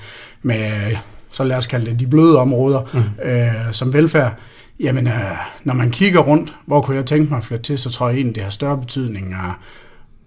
[0.41, 0.95] med
[1.31, 3.29] så lad os kalde det de bløde områder, mm.
[3.29, 4.33] øh, som velfærd,
[4.79, 7.89] jamen øh, når man kigger rundt, hvor kunne jeg tænke mig at flytte til, så
[7.89, 9.51] tror jeg egentlig, det har større betydning af,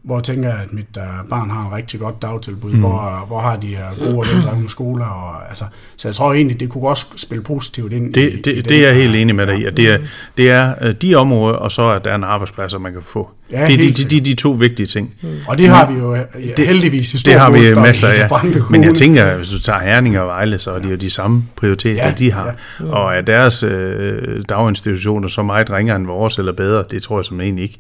[0.07, 2.79] hvor jeg tænker jeg, at mit uh, barn har et rigtig godt dagtilbud, mm.
[2.79, 5.65] hvor, hvor har de uh, gode og veldrevne skoler, og, altså,
[5.97, 8.77] så jeg tror egentlig, det kunne også spille positivt ind det, i, det, i det
[8.77, 9.99] er jeg helt enig med dig i, at det er,
[10.37, 13.31] det er de områder, og så at der er en arbejdsplads, man kan få.
[13.53, 15.15] Ja, det er de, de, de, de to vigtige ting.
[15.23, 15.29] Mm.
[15.49, 16.17] Og det har vi jo
[16.57, 18.61] det, heldigvis i stor Det har vi masser af, ja.
[18.71, 21.45] Men jeg tænker, hvis du tager Herning og Vejle, så er det jo de samme
[21.57, 22.55] prioriteter, Ja, de har.
[22.81, 27.25] Og er deres øh, daginstitutioner så meget ringere end vores, eller bedre, det tror jeg
[27.25, 27.79] som egentlig ikke.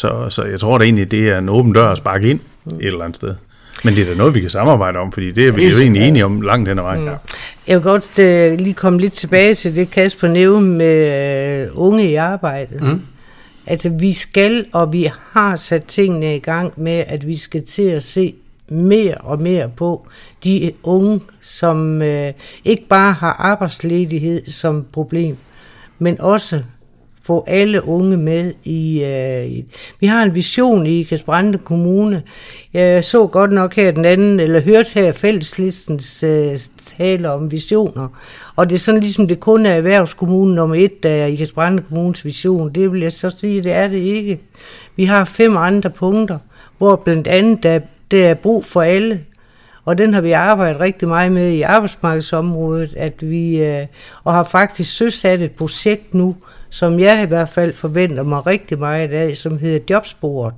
[0.00, 2.40] Så, så jeg tror da egentlig, det er en åben dør at sparke ind
[2.80, 3.34] et eller andet sted.
[3.84, 6.02] Men det er da noget, vi kan samarbejde om, fordi det er vi jo egentlig
[6.08, 7.08] enige om langt hen ad vejen.
[7.66, 12.10] Jeg vil godt øh, lige komme lidt tilbage til det, Kasper nævnte med øh, unge
[12.10, 12.76] i arbejde.
[12.80, 13.02] Mm.
[13.66, 17.82] Altså, vi skal, og vi har sat tingene i gang med, at vi skal til
[17.82, 18.34] at se
[18.68, 20.06] mere og mere på
[20.44, 22.32] de unge, som øh,
[22.64, 25.36] ikke bare har arbejdsledighed som problem,
[25.98, 26.62] men også
[27.30, 29.64] få alle unge med i, øh, i...
[30.00, 32.22] Vi har en vision i Kasbrande Kommune.
[32.72, 38.08] Jeg så godt nok her den anden, eller hørte her fælleslistens øh, tale om visioner.
[38.56, 41.82] Og det er sådan ligesom, det kun er erhvervskommunen nummer et, der er i Kasbrande
[41.82, 42.74] Kommunes vision.
[42.74, 44.40] Det vil jeg så sige, det er det ikke.
[44.96, 46.38] Vi har fem andre punkter,
[46.78, 49.20] hvor blandt andet der, der er brug for alle.
[49.84, 53.86] Og den har vi arbejdet rigtig meget med i arbejdsmarkedsområdet, at vi, øh,
[54.24, 56.36] og har faktisk søsat et projekt nu,
[56.70, 60.54] som jeg i hvert fald forventer mig rigtig meget af, som hedder Jobsporet.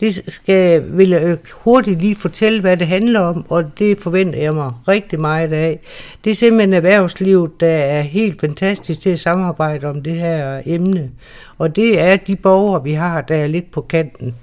[0.00, 4.54] Det skal, vil jeg hurtigt lige fortælle, hvad det handler om, og det forventer jeg
[4.54, 5.80] mig rigtig meget af.
[6.24, 11.10] Det er simpelthen erhvervslivet, der er helt fantastisk til at samarbejde om det her emne.
[11.58, 14.34] Og det er de borgere, vi har, der er lidt på kanten.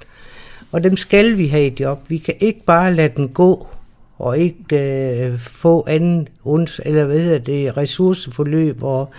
[0.71, 1.99] Og dem skal vi have i job.
[2.07, 3.67] Vi kan ikke bare lade den gå
[4.19, 9.09] og ikke øh, få anden uns, eller hvad hedder det, ressourceforløb og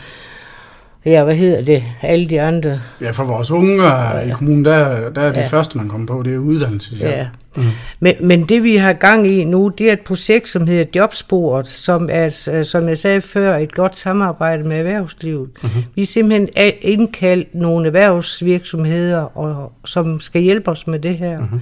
[1.04, 2.80] ja, hvad hedder det, alle de andre.
[3.00, 4.18] Ja, for vores unge ja.
[4.18, 5.46] i kommunen, der, der er det Ja.
[5.46, 6.96] første, man kommer på, det er uddannelse.
[7.00, 7.26] Ja.
[7.56, 7.62] Mm.
[8.00, 11.68] Men, men det vi har gang i nu, det er et projekt, som hedder Jobsporet,
[11.68, 15.48] som er, øh, som jeg sagde før, et godt samarbejde med erhvervslivet.
[15.62, 15.82] Mm-hmm.
[15.94, 16.48] Vi er simpelthen
[16.82, 21.40] indkaldt nogle erhvervsvirksomheder, og, som skal hjælpe os med det her.
[21.40, 21.60] Mm-hmm.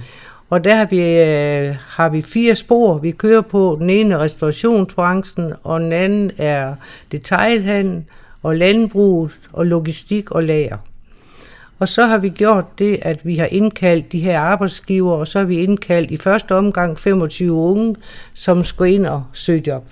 [0.49, 3.77] Og der har vi, øh, har vi fire spor, vi kører på.
[3.79, 6.73] Den ene er restaurationsbranchen, og den anden er
[7.11, 8.03] detailhandel,
[8.43, 10.77] og landbruget, og logistik og lager.
[11.79, 15.39] Og så har vi gjort det, at vi har indkaldt de her arbejdsgiver, og så
[15.39, 17.95] har vi indkaldt i første omgang 25 unge,
[18.33, 19.83] som skal ind og søge job.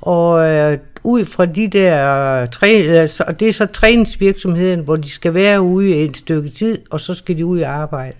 [0.00, 5.34] Og øh, ud fra de der, træ, og det er så træningsvirksomheden, hvor de skal
[5.34, 8.16] være ude i et stykke tid, og så skal de ud og arbejde.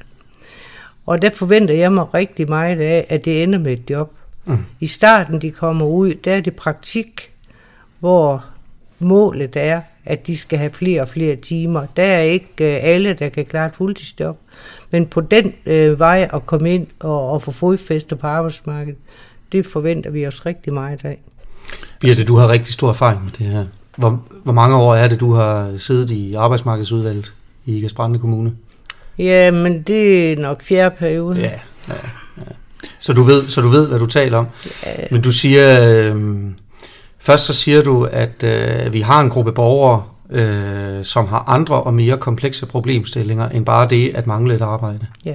[1.06, 4.12] Og der forventer jeg mig rigtig meget af, at det ender med et job.
[4.44, 4.58] Mm.
[4.80, 7.30] I starten, de kommer ud, der er det praktik,
[7.98, 8.44] hvor
[9.02, 11.86] målet er, at de skal have flere og flere timer.
[11.96, 14.38] Der er ikke øh, alle, der kan klare et fuldtidsjob.
[14.90, 18.98] Men på den øh, vej at komme ind og, og få fodfæste på arbejdsmarkedet,
[19.52, 21.18] det forventer vi os rigtig meget af.
[22.00, 23.66] Birte, du har rigtig stor erfaring med det her.
[23.96, 27.32] Hvor, hvor mange år er det, du har siddet i arbejdsmarkedsudvalget
[27.66, 28.52] i Gasbrande Kommune?
[29.18, 31.38] Ja, men det er nok fjerde periode.
[31.40, 31.50] Ja,
[31.88, 31.94] ja,
[32.38, 32.42] ja.
[32.98, 34.46] Så, du ved, så du ved, hvad du taler om.
[34.86, 34.92] Ja.
[35.10, 36.16] Men du siger, øh,
[37.22, 41.82] først så siger du, at øh, vi har en gruppe borgere, øh, som har andre
[41.82, 45.06] og mere komplekse problemstillinger, end bare det at mangle et arbejde.
[45.24, 45.34] ja.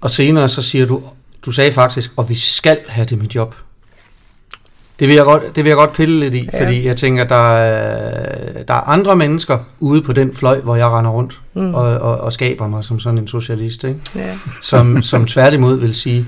[0.00, 1.02] Og senere så siger du,
[1.44, 3.54] du sagde faktisk, og vi skal have det med job.
[4.98, 6.58] Det vil jeg godt, det vil jeg godt pille lidt i, Ja.
[6.58, 6.64] ja.
[6.64, 10.86] fordi jeg tænker, der er, der er andre mennesker ude på den fløj, hvor jeg
[10.90, 11.74] render rundt mm.
[11.74, 14.00] og, og, og skaber mig som sådan en socialist, ikke?
[14.16, 14.38] ja.
[14.62, 16.26] Som, som tværtimod vil sige,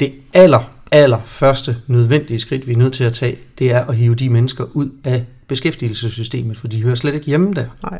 [0.00, 0.60] det aller,
[0.92, 4.28] aller første nødvendige skridt, vi er nødt til at tage, det er at hive de
[4.28, 7.66] mennesker ud af beskæftigelsessystemet, for de hører slet ikke hjemme der.
[7.82, 7.98] Nej.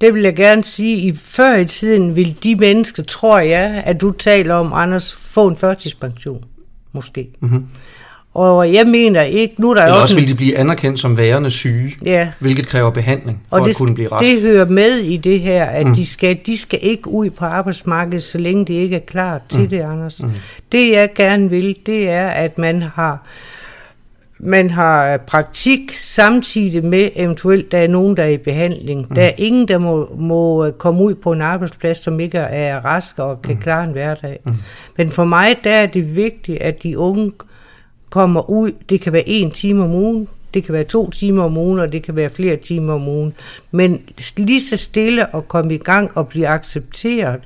[0.00, 0.96] Det vil jeg gerne sige.
[0.96, 5.48] I før i tiden vil de mennesker, tror jeg, at du taler om, Anders, få
[5.48, 6.44] en førtidspension.
[6.92, 7.30] Måske.
[7.40, 7.68] Mm-hmm.
[8.36, 11.16] Og jeg mener ikke, nu er der Eller også en- vil de blive anerkendt som
[11.16, 14.24] værende syge, Ja, hvilket kræver behandling for og at det, kunne blive rask.
[14.30, 15.94] det hører med i det her, at Mm.
[15.94, 19.60] de, skal, de skal ikke ud på arbejdsmarkedet, så længe de ikke er klar til
[19.60, 19.68] mm.
[19.68, 20.22] det, Anders.
[20.22, 20.30] Mm.
[20.72, 23.26] Det jeg gerne vil, det er, at man har
[24.40, 29.06] man har praktik samtidig med eventuelt, der er nogen, der er i behandling.
[29.08, 29.14] Mm.
[29.14, 33.18] Der er ingen, der må, må komme ud på en arbejdsplads, som ikke er rask
[33.18, 33.60] og kan mm.
[33.60, 34.38] klare en hverdag.
[34.44, 34.52] Mm.
[34.98, 37.32] Men for mig, der er det vigtigt, at de unge
[38.10, 38.72] kommer ud.
[38.88, 41.92] Det kan være en time om ugen, det kan være to timer om ugen, og
[41.92, 43.34] det kan være flere timer om ugen.
[43.70, 44.00] Men
[44.36, 47.40] lige så stille at komme i gang og blive accepteret,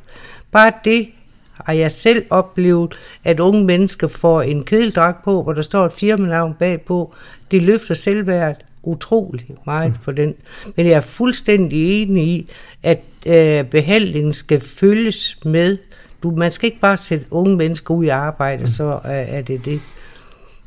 [0.52, 1.08] bare det
[1.52, 2.94] har jeg selv oplevet,
[3.24, 7.14] at unge mennesker får en kedeldragt på, hvor der står et firmanavn bagpå.
[7.50, 10.34] Det løfter selvværd utrolig meget for den.
[10.76, 12.50] Men jeg er fuldstændig enig i,
[12.82, 15.78] at øh, behandlingen skal følges med.
[16.22, 19.64] Du, man skal ikke bare sætte unge mennesker ud i arbejde, så øh, er det
[19.64, 19.80] det.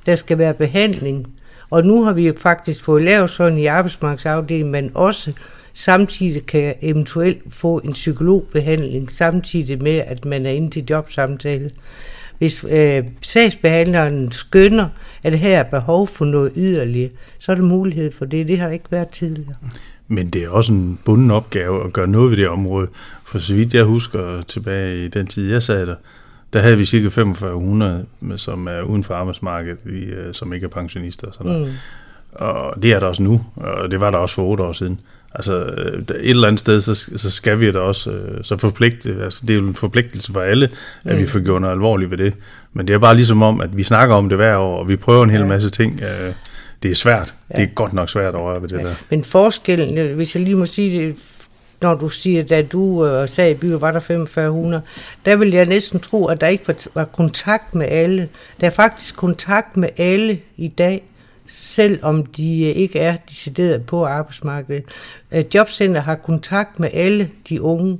[0.05, 1.27] Der skal være behandling.
[1.69, 5.33] Og nu har vi jo faktisk fået lavet sådan i arbejdsmarkedsafdelingen, men også
[5.73, 11.71] samtidig kan eventuelt få en psykologbehandling, samtidig med, at man er inde til jobsamtale.
[12.37, 14.87] Hvis øh, sagsbehandleren skønner,
[15.23, 18.47] at her er behov for noget yderligere, så er der mulighed for det.
[18.47, 19.55] Det har ikke været tidligere.
[20.07, 22.87] Men det er også en bunden opgave at gøre noget ved det område.
[23.23, 25.95] For så vidt jeg husker tilbage i den tid, jeg sad der,
[26.53, 30.69] der havde vi cirka 4500, som er uden for arbejdsmarkedet, vi, øh, som ikke er
[30.69, 31.27] pensionister.
[31.27, 31.67] Og, sådan noget.
[31.67, 31.73] Mm.
[32.31, 34.99] og det er der også nu, og det var der også for otte år siden.
[35.35, 39.43] Altså et eller andet sted, så, så skal vi da også øh, så forpligte, altså
[39.47, 40.69] det er jo en forpligtelse for alle,
[41.03, 41.21] at mm.
[41.21, 42.33] vi får gjort noget alvorligt ved det.
[42.73, 44.95] Men det er bare ligesom om, at vi snakker om det hver år, og vi
[44.95, 46.01] prøver en hel masse ting.
[46.01, 46.33] Øh,
[46.83, 47.33] det er svært.
[47.49, 47.61] Ja.
[47.61, 48.83] Det er godt nok svært at røre ved det ja.
[48.83, 48.93] der.
[49.09, 51.15] Men forskellen, øh, hvis jeg lige må sige det,
[51.83, 54.81] når du siger, da du øh, sagde i byen, var der 4500,
[55.25, 58.29] der vil jeg næsten tro, at der ikke var, var kontakt med alle.
[58.61, 61.03] Der er faktisk kontakt med alle i dag,
[61.47, 64.83] selvom de øh, ikke er decideret på arbejdsmarkedet.
[65.31, 67.99] Øh, Jobcenter har kontakt med alle de unge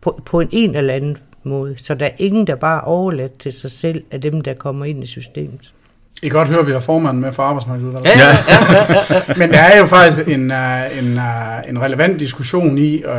[0.00, 3.38] på, på en en eller anden måde, så der er ingen, der bare er overladt
[3.38, 5.74] til sig selv af dem, der kommer ind i systemet.
[6.22, 8.06] I kan godt høre, at vi har formanden med for arbejdsmarkedsudvalget.
[8.06, 9.34] Ja, ja, ja.
[9.40, 13.12] Men der er jo faktisk en, uh, en, uh, en relevant diskussion i, uh,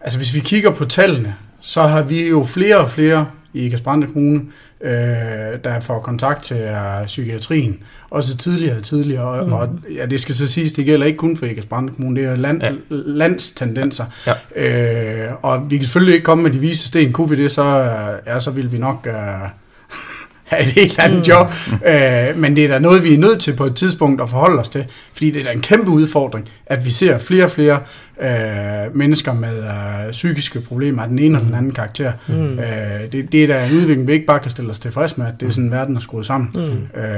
[0.00, 4.06] altså hvis vi kigger på tallene, så har vi jo flere og flere i Kasbrande
[4.06, 4.40] Kommune,
[4.80, 4.88] uh,
[5.64, 7.76] der får kontakt til uh, psykiatrien,
[8.10, 9.52] også tidligere og tidligere, og, mm.
[9.52, 12.36] og ja, det skal så siges, det gælder ikke kun for Kasbrande Kommune, det er
[12.36, 12.72] land, ja.
[12.90, 15.30] landstendenser, ja.
[15.30, 17.62] Uh, og vi kan selvfølgelig ikke komme med de vise sten, kunne vi det, så,
[17.62, 19.08] uh, ja, så vil vi nok...
[19.10, 19.48] Uh,
[20.44, 21.24] have et helt andet mm.
[21.24, 21.52] job.
[21.86, 24.60] Øh, men det er da noget, vi er nødt til på et tidspunkt at forholde
[24.60, 27.80] os til, fordi det er da en kæmpe udfordring, at vi ser flere og flere
[28.20, 31.34] øh, mennesker med øh, psykiske problemer af den ene mm.
[31.34, 32.12] og den anden karakter.
[32.28, 32.58] Mm.
[32.58, 35.26] Øh, det, det er da en udvikling, vi ikke bare kan stille os tilfreds med,
[35.26, 36.50] at det er sådan, verden er skruet sammen.
[36.54, 37.00] Mm.
[37.00, 37.08] Øh,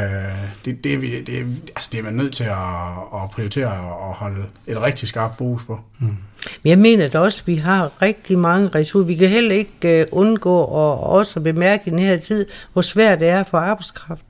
[0.65, 2.51] det, det, er vi, det, altså, det er man nødt til at,
[3.15, 5.81] at prioritere og holde et rigtig skarpt fokus på.
[6.01, 6.07] Mm.
[6.63, 9.07] Men jeg mener da også, at vi har rigtig mange ressourcer.
[9.07, 13.21] Vi kan heller ikke uh, undgå at også bemærke i den her tid, hvor svært
[13.21, 14.23] det er for arbejdskraft.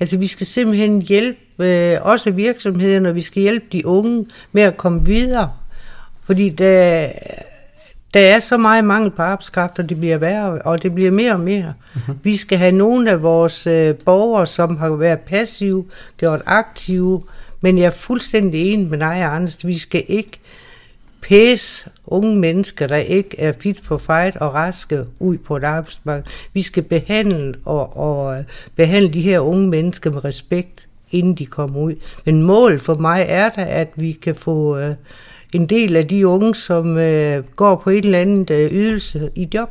[0.00, 4.62] Altså vi skal simpelthen hjælpe uh, også virksomhederne, og vi skal hjælpe de unge med
[4.62, 5.50] at komme videre.
[6.26, 7.08] Fordi der,
[8.14, 11.32] der er så meget mangel på arbejdskraft, og det bliver værre, og det bliver mere
[11.32, 11.74] og mere.
[11.94, 12.12] Uh-huh.
[12.22, 15.84] Vi skal have nogle af vores uh, borgere, som har været passive,
[16.16, 17.22] gjort aktive,
[17.60, 19.66] men jeg er fuldstændig enig med dig, Anders.
[19.66, 20.40] Vi skal ikke
[21.20, 26.24] pæs unge mennesker, der ikke er fit for fight og raske ud på et arbejdsmarked.
[26.52, 28.44] Vi skal behandle og, og
[28.76, 31.94] behandle de her unge mennesker med respekt, inden de kommer ud.
[32.24, 34.94] Men målet for mig er da, at vi kan få uh,
[35.54, 39.48] en del af de unge, som uh, går på et eller andet uh, ydelse i
[39.54, 39.70] job.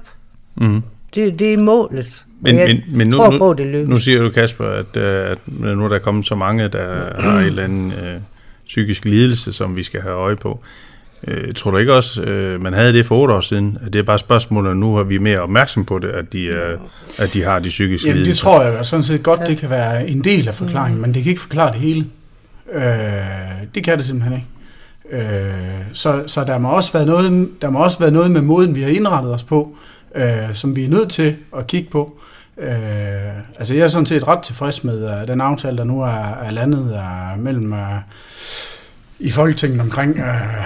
[0.56, 0.82] Mm.
[1.16, 2.26] Det, det er målet.
[2.40, 5.90] Men, men, men nu, nu, på, det nu siger du, Kasper, at, at nu er
[5.90, 8.22] der kommet så mange, der har en eller anden uh,
[8.66, 10.60] psykisk lidelse, som vi skal have øje på.
[11.28, 14.00] Øh, tror du ikke også, øh, man havde det for otte år siden, at det
[14.00, 16.78] er bare spørgsmål, og nu har vi mere opmærksom på det, at de, er,
[17.18, 18.34] at de har de psykiske Jamen lidelser?
[18.34, 19.46] det tror jeg sådan set godt, ja.
[19.46, 21.02] det kan være en del af forklaringen, mm.
[21.02, 22.06] men det kan ikke forklare det hele.
[22.74, 22.84] Øh,
[23.76, 24.48] det kan det simpelthen ikke.
[25.10, 25.54] Øh,
[25.94, 28.82] så, så der må også være noget, der må også være noget med måden, vi
[28.82, 29.76] har indrettet os på,
[30.16, 32.20] øh, som vi er nødt til at kigge på.
[32.58, 32.78] Øh,
[33.60, 36.52] altså jeg er sådan set ret tilfreds med uh, den aftale, der nu er, er
[36.52, 37.02] landet
[37.36, 37.80] uh, mellem uh,
[39.20, 40.66] i Folketinget omkring uh,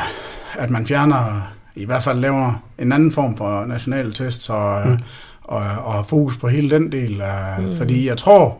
[0.57, 4.97] at man fjerner, i hvert fald laver en anden form for nationale test, og, mm.
[5.43, 7.21] og, og har fokus på hele den del.
[7.21, 7.77] Uh, mm.
[7.77, 8.57] Fordi jeg tror,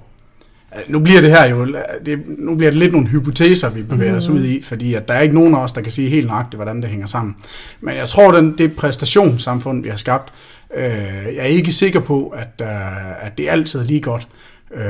[0.88, 1.66] nu bliver det her jo,
[2.06, 4.18] det, nu bliver det lidt nogle hypoteser, vi bevæger mm.
[4.18, 6.28] os ud i, fordi at der er ikke nogen af os, der kan sige helt
[6.28, 7.36] nøjagtigt, hvordan det hænger sammen.
[7.82, 10.34] Men jeg tror, den, det præstationssamfund, vi har skabt,
[10.76, 10.84] øh,
[11.36, 14.28] jeg er ikke sikker på, at, uh, at det altid er lige godt.
[14.74, 14.84] Øh,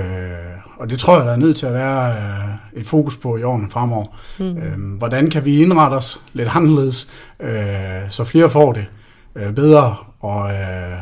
[0.78, 3.44] og det tror jeg, der er nødt til at være øh, et fokus på i
[3.44, 4.06] årene fremover.
[4.40, 4.58] Mm.
[4.58, 7.10] Øh, hvordan kan vi indrette os lidt anderledes,
[7.40, 7.52] øh,
[8.10, 8.86] så flere får det
[9.36, 10.98] øh, bedre, og, øh,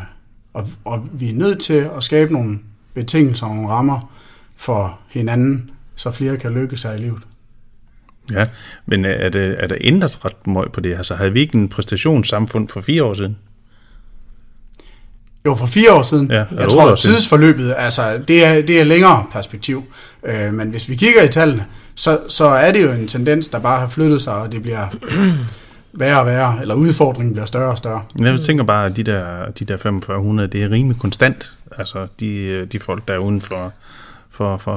[0.53, 2.59] og, og vi er nødt til at skabe nogle
[2.93, 4.14] betingelser og nogle rammer
[4.55, 7.21] for hinanden, så flere kan lykkes sig i livet.
[8.31, 8.47] Ja,
[8.85, 10.95] men er, det, er der ændret ret meget på det?
[10.95, 13.37] Altså havde vi ikke en præstationssamfund for fire år siden?
[15.45, 16.31] Jo, for fire år siden.
[16.31, 19.83] Ja, jeg tror, at tidsforløbet, altså, det er, det er længere perspektiv.
[20.23, 21.65] Øh, men hvis vi kigger i tallene,
[21.95, 24.87] så, så er det jo en tendens, der bare har flyttet sig, og det bliver
[25.93, 28.03] værre og værre, eller udfordringen bliver større og større.
[28.19, 31.53] Jeg tænker bare, at de der, de der 4500, det er rimelig konstant.
[31.77, 33.73] Altså, de, de folk, der er uden for,
[34.35, 34.71] for, for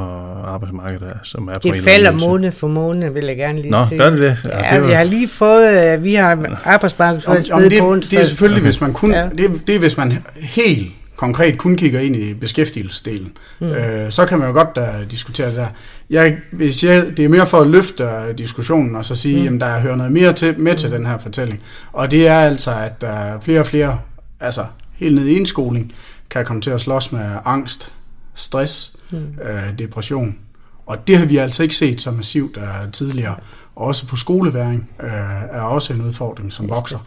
[0.46, 3.76] arbejdsmarkedet, som er på Det en falder måned for måned, vil jeg gerne lige Nå,
[3.88, 3.98] sige.
[3.98, 4.44] gør det det?
[4.44, 7.80] Ja, Ja, det var- vi har lige fået, øh, vi har Om, arbejdsmarkedsudvalgsmøde om det,
[7.80, 8.20] på det onsdag.
[8.20, 9.28] er selvfølgelig, hvis man kun, Ja.
[9.38, 13.32] det, det er, hvis man helt konkret kun kigger ind i beskæftigelsesdelen.
[13.60, 13.66] Mm.
[13.66, 15.66] Øh, så kan man jo godt uh, diskutere det der.
[16.10, 19.44] Jeg, hvis jeg, det er mere for at løfte uh, diskussionen og så sige, mm.
[19.44, 21.60] jamen der hører noget mere til, med til den her fortælling.
[21.92, 23.04] Og det er altså, at
[23.36, 23.98] uh, flere og flere,
[24.40, 24.64] altså
[24.96, 25.92] helt ned i indskoling,
[26.30, 27.92] kan komme til at slås med angst,
[28.40, 29.16] stress, mm.
[29.18, 30.38] uh, depression.
[30.86, 33.36] Og det har vi altså ikke set så massivt uh, tidligere.
[33.76, 35.08] Og også på skoleværing uh,
[35.50, 36.98] er også en udfordring, som vokser.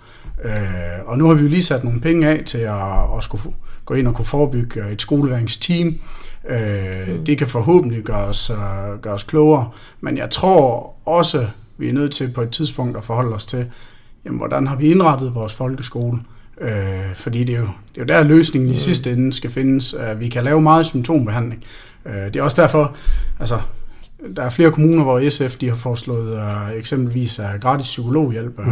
[0.44, 0.52] Øh,
[1.06, 3.44] og nu har vi jo lige sat nogle penge af til at, at skulle
[3.86, 6.00] gå ind og kunne forebygge et skoleværingsteam.
[6.50, 7.26] Øh, mm.
[7.26, 11.94] Det kan forhåbentlig gøre os, uh, gøre os klogere, men jeg tror også, vi er
[11.94, 13.66] nødt til på et tidspunkt at forholde os til,
[14.26, 16.20] jamen, hvordan har vi indrettet vores folkeskole?
[16.62, 19.96] Øh, fordi det er, jo, det er jo der løsningen i sidste ende skal findes.
[20.18, 21.64] Vi kan lave meget symptombehandling.
[22.06, 22.96] Uh, det er også derfor,
[23.40, 23.60] altså
[24.36, 28.66] der er flere kommuner, hvor SF de har foreslået uh, eksempelvis uh, gratis psykologhjælp, uh,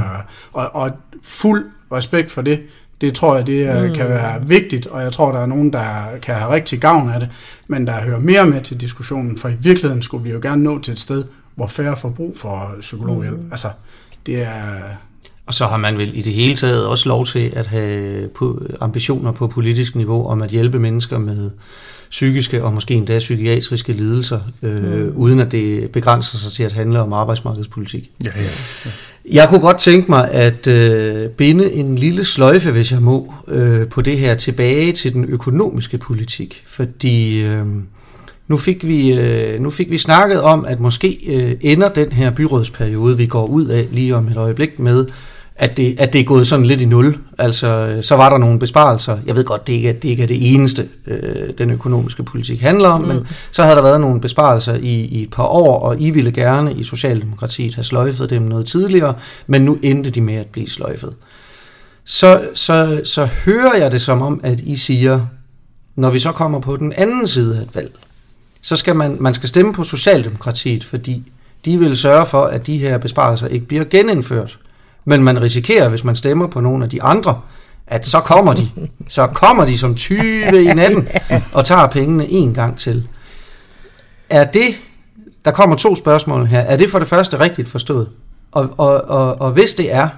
[0.54, 0.92] og, og
[1.24, 2.60] fuld respekt for det.
[3.02, 3.96] Det tror jeg, det uh, mm.
[3.96, 7.20] kan være vigtigt, og jeg tror, der er nogen, der kan have rigtig gavn af
[7.20, 7.30] det,
[7.68, 10.80] men der hører mere med til diskussionen, for i virkeligheden skulle vi jo gerne nå
[10.80, 11.24] til et sted,
[11.56, 13.40] hvor færre får brug for psykologhjælp.
[13.40, 13.52] Mm.
[13.52, 13.68] Altså,
[14.26, 14.74] det er...
[15.50, 18.30] Og så har man vel i det hele taget også lov til at have
[18.82, 21.52] ambitioner på politisk niveau om at hjælpe mennesker med
[22.10, 25.12] psykiske og måske endda psykiatriske lidelser, øh, mm.
[25.16, 28.12] uden at det begrænser sig til at handle om arbejdsmarkedspolitik.
[28.26, 28.44] Ja, ja.
[28.86, 28.92] ja.
[29.32, 33.88] Jeg kunne godt tænke mig at øh, binde en lille sløjfe, hvis jeg må, øh,
[33.88, 37.66] på det her tilbage til den økonomiske politik, fordi øh,
[38.48, 42.32] nu, fik vi, øh, nu fik vi snakket om, at måske øh, ender den her
[42.32, 45.06] byrådsperiode, vi går ud af lige om et øjeblik med,
[45.60, 47.18] at det, at det er gået sådan lidt i nul.
[47.38, 49.18] Altså, så var der nogle besparelser.
[49.26, 52.62] Jeg ved godt, det ikke er det, ikke er det eneste, øh, den økonomiske politik
[52.62, 53.08] handler om, mm.
[53.08, 56.32] men så havde der været nogle besparelser i, i et par år, og I ville
[56.32, 59.14] gerne i Socialdemokratiet have sløjfet dem noget tidligere,
[59.48, 61.14] men nu endte de med at blive sløjfet.
[62.06, 65.26] Så, så, så hører jeg det som om, at I siger,
[65.96, 67.92] når vi så kommer på den anden side af et valg,
[68.62, 71.32] så skal man, man skal stemme på Socialdemokratiet, fordi
[71.66, 74.58] de vil sørge for, at de her besparelser ikke bliver genindført.
[75.10, 77.42] Men man risikerer, hvis man stemmer på nogle af de andre,
[77.88, 78.70] at så kommer de.
[79.08, 81.08] Så kommer de som 20 i natten
[81.54, 83.08] og tager pengene en gang til.
[84.30, 84.76] Er det,
[85.46, 88.10] der kommer to spørgsmål her, er det for det første rigtigt forstået?
[88.52, 90.10] Og, og, og, og hvis det er,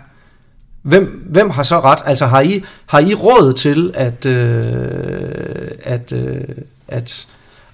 [0.81, 1.99] hvem, hvem har så ret?
[2.05, 6.41] Altså har I, har I råd til at, øh, at, øh,
[6.87, 7.27] at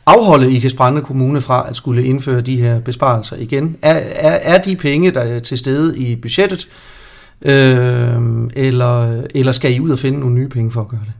[0.06, 3.78] afholde Ikast Brande Kommune fra at skulle indføre de her besparelser igen?
[3.82, 6.97] Er, er, er de penge, der er til stede i budgettet, øh,
[7.42, 11.14] eller, eller skal I ud og finde nogle nye penge for at gøre det?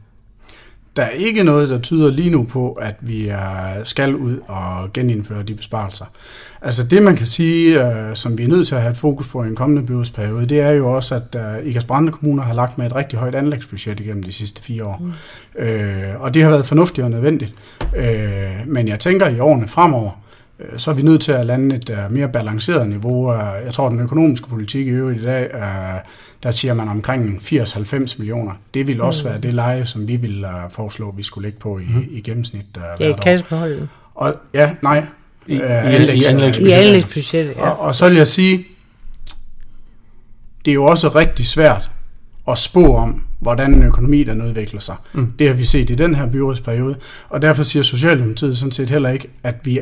[0.96, 3.32] Der er ikke noget, der tyder lige nu på, at vi
[3.84, 6.04] skal ud og genindføre de besparelser.
[6.62, 9.28] Altså det, man kan sige, uh, som vi er nødt til at have et fokus
[9.28, 12.54] på i en kommende byrådsperiode, det er jo også, at uh, Ikast Brande Kommune har
[12.54, 14.98] lagt med et rigtig højt anlægsbudget igennem de sidste fire år.
[15.00, 15.12] Mm.
[15.62, 17.54] Uh, og det har været fornuftigt og nødvendigt.
[17.82, 20.10] Uh, men jeg tænker, i årene fremover,
[20.76, 23.32] så er vi nødt til at lande et uh, mere balanceret niveau.
[23.64, 25.60] Jeg tror, den økonomiske politik i øvrigt i dag, uh,
[26.42, 28.52] der siger man omkring 80-90 millioner.
[28.74, 29.30] Det vil også mm.
[29.30, 32.06] være det leje, som vi vil foreslå, vi skulle lægge på i, mm.
[32.10, 33.16] i gennemsnit Det hvert år.
[33.16, 33.88] kassebeholdet.
[34.14, 35.04] Og ja, nej.
[35.46, 36.58] I- i- øh, i anlægsbudgettet.
[36.66, 37.68] I anlægsbudgettet, ja.
[37.70, 38.64] og, og så vil jeg sige,
[40.64, 41.90] det er jo også rigtig svært
[42.48, 44.96] at spå om, hvordan en økonomi den udvikler sig.
[45.12, 45.32] Mm.
[45.38, 46.96] Det har vi set i den her byrådsperiode,
[47.28, 49.80] og derfor siger Socialdemokratiet sådan set heller ikke, at vi,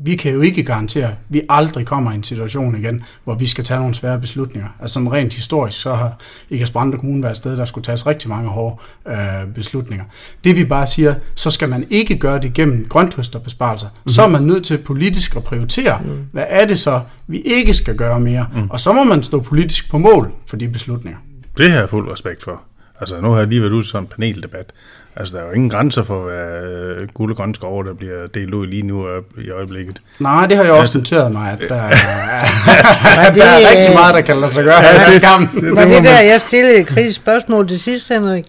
[0.00, 3.46] vi kan jo ikke garantere, at vi aldrig kommer i en situation igen, hvor vi
[3.46, 4.68] skal tage nogle svære beslutninger.
[4.80, 6.18] Altså sådan rent historisk, så har
[6.50, 8.76] Ikast Brande Kommune været et sted, der skulle tages rigtig mange hårde
[9.08, 10.04] øh, beslutninger.
[10.44, 13.88] Det vi bare siger, så skal man ikke gøre det gennem grønthøsterbesparelser.
[14.04, 14.12] Mm.
[14.12, 16.26] Så er man nødt til politisk at prioritere, mm.
[16.32, 18.46] hvad er det så, vi ikke skal gøre mere.
[18.54, 18.70] Mm.
[18.70, 21.18] Og så må man stå politisk på mål for de beslutninger.
[21.56, 22.62] Det har jeg fuld respekt for.
[23.00, 24.72] Altså, nu har jeg lige været ude til sådan en paneldebat.
[25.20, 28.26] Altså, der er jo ingen grænser for, hvad øh, guld og grønne skove, der bliver
[28.34, 29.96] delt ud lige nu øh, i øjeblikket.
[30.18, 31.88] Nej, det har jeg også noteret mig, at der, er-
[33.16, 34.74] Var der er det, rigtig øh, meget, der kan lade sig gøre.
[34.84, 38.08] Ja, Ja, det- det, det- Var det der, jeg stillede et kritisk spørgsmål til sidst,
[38.08, 38.44] Henrik?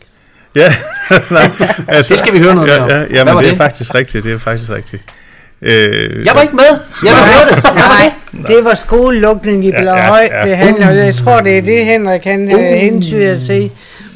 [0.55, 0.73] Ja,
[1.31, 1.49] nej,
[1.87, 2.89] altså, Det skal vi høre noget ja, om.
[2.89, 3.57] ja, ja, men var det er det?
[3.57, 5.03] faktisk rigtigt, det er faktisk rigtigt.
[5.61, 6.79] Øh, Jeg var ikke med.
[7.05, 7.75] Jeg vil høre det.
[7.75, 8.11] Nej,
[8.47, 10.45] det var skolelukning i Ja, ja, Blåhøj, ja.
[10.49, 12.59] det handler Jeg tror, det er det, Henrik han uh.
[12.59, 13.71] hensyder til.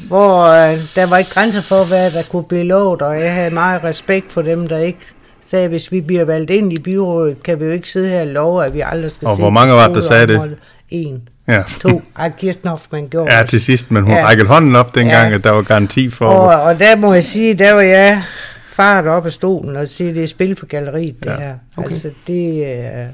[0.08, 3.50] Hvor uh, der var ikke grænser for, hvad der kunne blive lovet, og jeg havde
[3.54, 4.98] meget respekt for dem, der ikke
[5.46, 8.26] sagde, hvis vi bliver valgt ind i byrådet, kan vi jo ikke sidde her og
[8.26, 10.56] love, at vi aldrig skal Og se hvor mange var det, der sagde det?
[10.90, 11.62] En, Ja.
[11.80, 12.02] to.
[12.18, 14.24] Ej, Kirsten Hoffmann gjorde Ja, til sidst, men hun Ja.
[14.26, 15.34] rækkede hånden op dengang, Ja.
[15.34, 16.26] at der var garanti for...
[16.26, 18.22] Og, og der må jeg sige, der var jeg
[18.68, 21.54] fart op af stolen og sige, det er spil for galleriet, det Ja, her.
[21.76, 21.88] okay.
[21.90, 23.06] Altså, det er...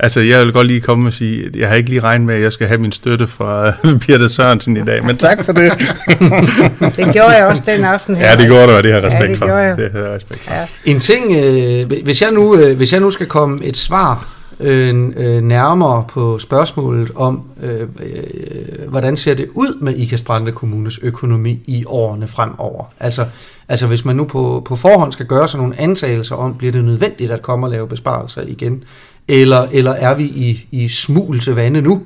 [0.00, 2.34] Altså, jeg vil godt lige komme og sige, at jeg har ikke lige regnet med,
[2.34, 3.72] at jeg skal have min støtte fra
[4.06, 5.72] Birte Sørensen i dag, men tak for det.
[6.96, 8.30] Det gjorde jeg også den aften her.
[8.30, 9.46] ja, det gjorde du, og det har respekt Ja, det for.
[9.46, 9.76] jeg.
[9.76, 10.54] Det har respekt for.
[10.54, 10.66] Ja.
[10.84, 14.28] En ting, øh, hvis, jeg nu, øh, hvis jeg nu skal komme et svar
[14.60, 20.52] øh, øh, nærmere på spørgsmålet om, øh, øh, hvordan ser det ud med Ikast Brande
[20.52, 22.84] Kommunes økonomi i årene fremover?
[23.00, 23.26] Altså,
[23.68, 26.84] altså hvis man nu på, på forhånd skal gøre sig nogle antagelser om, bliver det
[26.84, 28.84] nødvendigt at komme og lave besparelser igen?
[29.28, 32.02] Eller, eller er vi i, i smul til vande nu?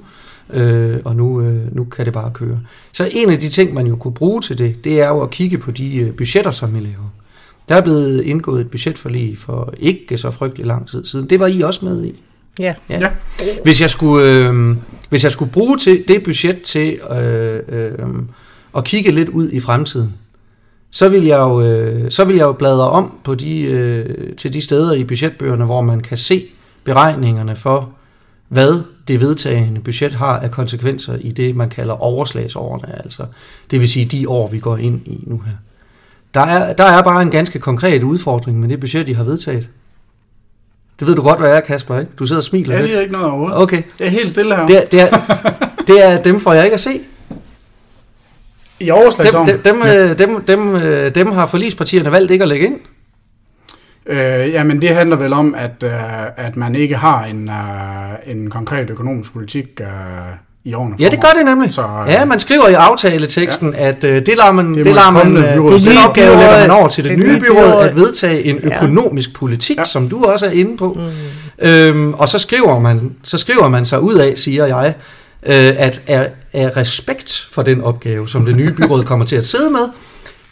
[0.53, 2.61] øh, og nu, øh, nu kan det bare køre.
[2.93, 5.31] Så en af de ting, man jo kunne bruge til det, det er jo at
[5.31, 7.13] kigge på de øh, budgetter, som vi laver.
[7.69, 11.31] Der er blevet indgået et budgetforlig for ikke så frygtelig lang tid siden.
[11.31, 12.23] Det var I også med i.
[12.59, 12.75] Ja.
[12.91, 12.99] Ja.
[13.01, 13.11] Ja.
[13.65, 14.77] Hvis, jeg skulle, øh,
[15.09, 17.93] hvis jeg skulle bruge til det budget til øh, øh,
[18.77, 20.15] at kigge lidt ud i fremtiden,
[20.91, 24.53] så vil jeg jo, øh, så vil jeg jo bladre om på de, øh, til
[24.53, 26.45] de steder i budgetbøgerne, hvor man kan se
[26.85, 27.91] beregningerne for,
[28.49, 33.27] hvad det vedtagende budget har af konsekvenser i det, man kalder overslagsårene, altså
[33.71, 35.53] det vil sige de år, vi går ind i nu her.
[36.35, 39.69] Der er, der er bare en ganske konkret udfordring med det budget, I har vedtaget.
[41.03, 42.13] Det ved du godt, hvad jeg er, Kasper, ikke?
[42.19, 43.59] Du sidder og smiler Jeg siger ikke noget overhovedet.
[43.59, 43.83] Okay.
[43.99, 44.67] Jeg er helt stille her.
[44.67, 45.09] Det, er- det, er,
[45.87, 47.01] det er dem får jeg ikke at se.
[48.81, 49.49] I Dem, overslagsåren.
[49.49, 50.15] dem, dem, ja.
[50.15, 52.81] dem, dem, øh, dem har forlispartierne valgt ikke at lægge ind.
[54.07, 55.93] Øh, jamen det handler vel om, at, øh,
[56.37, 59.87] at man ikke har en, øh, en konkret økonomisk politik øh,
[60.65, 61.75] i årene Ja, det gør det nemlig.
[61.75, 63.89] Så, øh, Ja, man skriver i aftaleteksten, ja.
[63.89, 66.37] at øh, det lader man, det, Det lader det man, øh, byråd det nye opgave
[66.37, 67.89] lægger man over til det, det nye byråd byråd.
[67.89, 68.77] at vedtage en Ja.
[68.77, 69.85] økonomisk politik, Ja.
[69.85, 70.99] som du også er inde på.
[71.61, 71.69] Mm.
[71.69, 74.95] Øhm, og så skriver, man, så skriver man sig ud af, siger jeg,
[75.47, 79.47] øh, at af, af respekt for den opgave, som det nye byråd kommer til at
[79.47, 79.89] sidde med,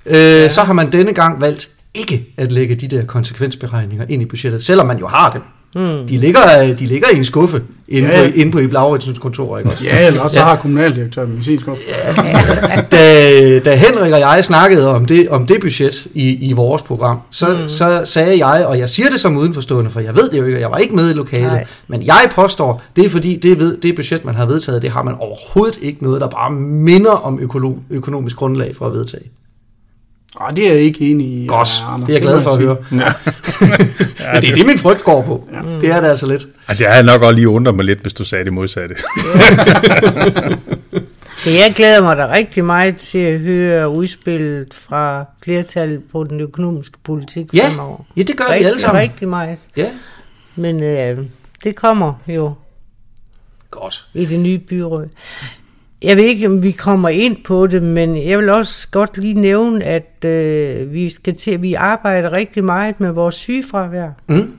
[0.06, 0.48] øh, ja.
[0.48, 4.64] så har man denne gang valgt ikke at lægge de der konsekvensberegninger ind i budgettet,
[4.64, 5.42] selvom man jo har dem.
[5.74, 6.06] Mm.
[6.08, 6.40] De, ligger,
[6.78, 8.28] de ligger i en skuffe inde, Ja.
[8.28, 9.84] på, inde på Ib Lauritsens kontor, ikke også?
[9.84, 10.42] Ja, eller også Ja.
[10.44, 10.48] ja.
[10.48, 11.82] har kommunaldirektøren med sin skuffe.
[12.92, 17.18] da, da Henrik og jeg snakkede om det, om det budget i, i vores program,
[17.30, 17.68] så, mm.
[17.68, 20.56] så sagde jeg, og jeg siger det som udenforstående, for jeg ved det jo ikke,
[20.56, 21.64] og jeg var ikke med i lokalet, Nej.
[21.88, 25.02] men jeg påstår, det er fordi, det, ved, det budget, man har vedtaget, det har
[25.02, 29.22] man overhovedet ikke noget, der bare minder om økolo, økonomisk grundlag for at vedtage.
[30.40, 31.46] Ah, det er jeg ikke enig i.
[31.46, 32.06] Godt, Anders.
[32.06, 32.76] det er jeg glad for at høre.
[32.92, 32.96] Ja.
[34.34, 35.48] Men det er det, min frygt går på.
[35.80, 36.46] Det er det altså lidt.
[36.68, 38.94] Altså, jeg havde nok også lige undret mig lidt, hvis du sagde det modsatte.
[41.44, 46.40] Men jeg glæder mig da rigtig meget til at høre udspillet fra flertallet på den
[46.40, 47.98] økonomiske politik Ja, fremover.
[48.16, 49.02] ja det gør vi rigtig, alle sammen.
[49.02, 49.58] Rigtig meget.
[49.76, 49.86] Ja,
[50.56, 51.18] Men øh,
[51.64, 52.52] det kommer jo
[53.70, 54.06] godt.
[54.14, 55.08] i det nye byråd.
[56.02, 59.34] Jeg ved ikke, om vi kommer ind på det, men jeg vil også godt lige
[59.34, 64.10] nævne, at øh, vi skal til, at vi arbejder rigtig meget med vores sygefravær.
[64.28, 64.52] Mm.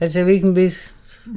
[0.00, 0.92] Altså, jeg ved ikke, hvis...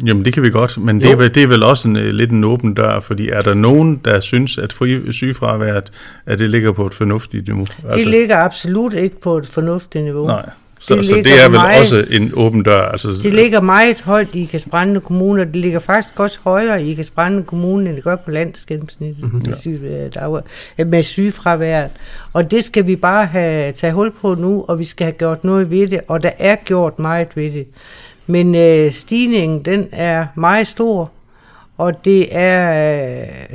[0.06, 2.06] Jamen, det kan vi godt, men det er, vel- det er vel også en, øh,
[2.14, 5.92] lidt en åben dør, fordi er der nogen, der synes, at fri, sygefraværet,
[6.26, 7.66] at det ligger på et fornuftigt niveau?
[7.96, 10.30] Det ligger absolut ikke på et fornuftigt niveau.
[10.30, 12.82] Altså- Nej, så Det så det er vel meget- også en åben dør.
[12.82, 16.92] Altså, Det ligger meget højt i Ikast-Brande Kommune, og det ligger faktisk også højere i
[16.96, 19.36] Ikast-Brande Kommune, end det gør på landsgennemsnittet Mhm.
[19.36, 19.54] mm-hmm.
[19.62, 20.42] syge, øh, dag-
[20.80, 21.90] øh, med sygefraværet.
[22.34, 25.44] Og det skal vi bare have taget hul på nu, og vi skal have gjort
[25.44, 27.68] noget ved det, og der er gjort meget ved det.
[28.28, 31.12] Men øh, stigningen, den er meget stor,
[31.78, 32.92] og det er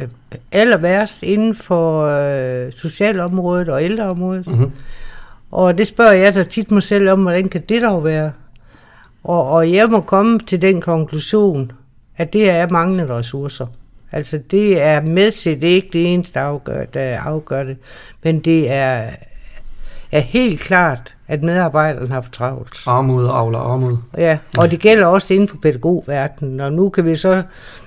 [0.02, 0.08] øh,
[0.52, 2.02] aller værst inden for
[2.66, 4.46] øh, socialområdet og ældreområdet.
[4.46, 4.70] Mm-hmm.
[5.54, 8.32] Og det spørger jeg da tit mig selv om, hvordan kan det dog være?
[9.24, 11.72] Og, og jeg må komme til den konklusion,
[12.16, 13.66] at det er manglende ressourcer.
[14.12, 17.76] Altså det er med til, det er ikke det eneste, der afgør, der afgør det,
[18.22, 19.10] men det er,
[20.12, 22.82] er helt klart, at medarbejderne har for travlt.
[22.86, 23.96] Armod avler armod.
[24.18, 27.42] Ja, og det gælder også inden for pædagogverdenen, og nu kan vi så,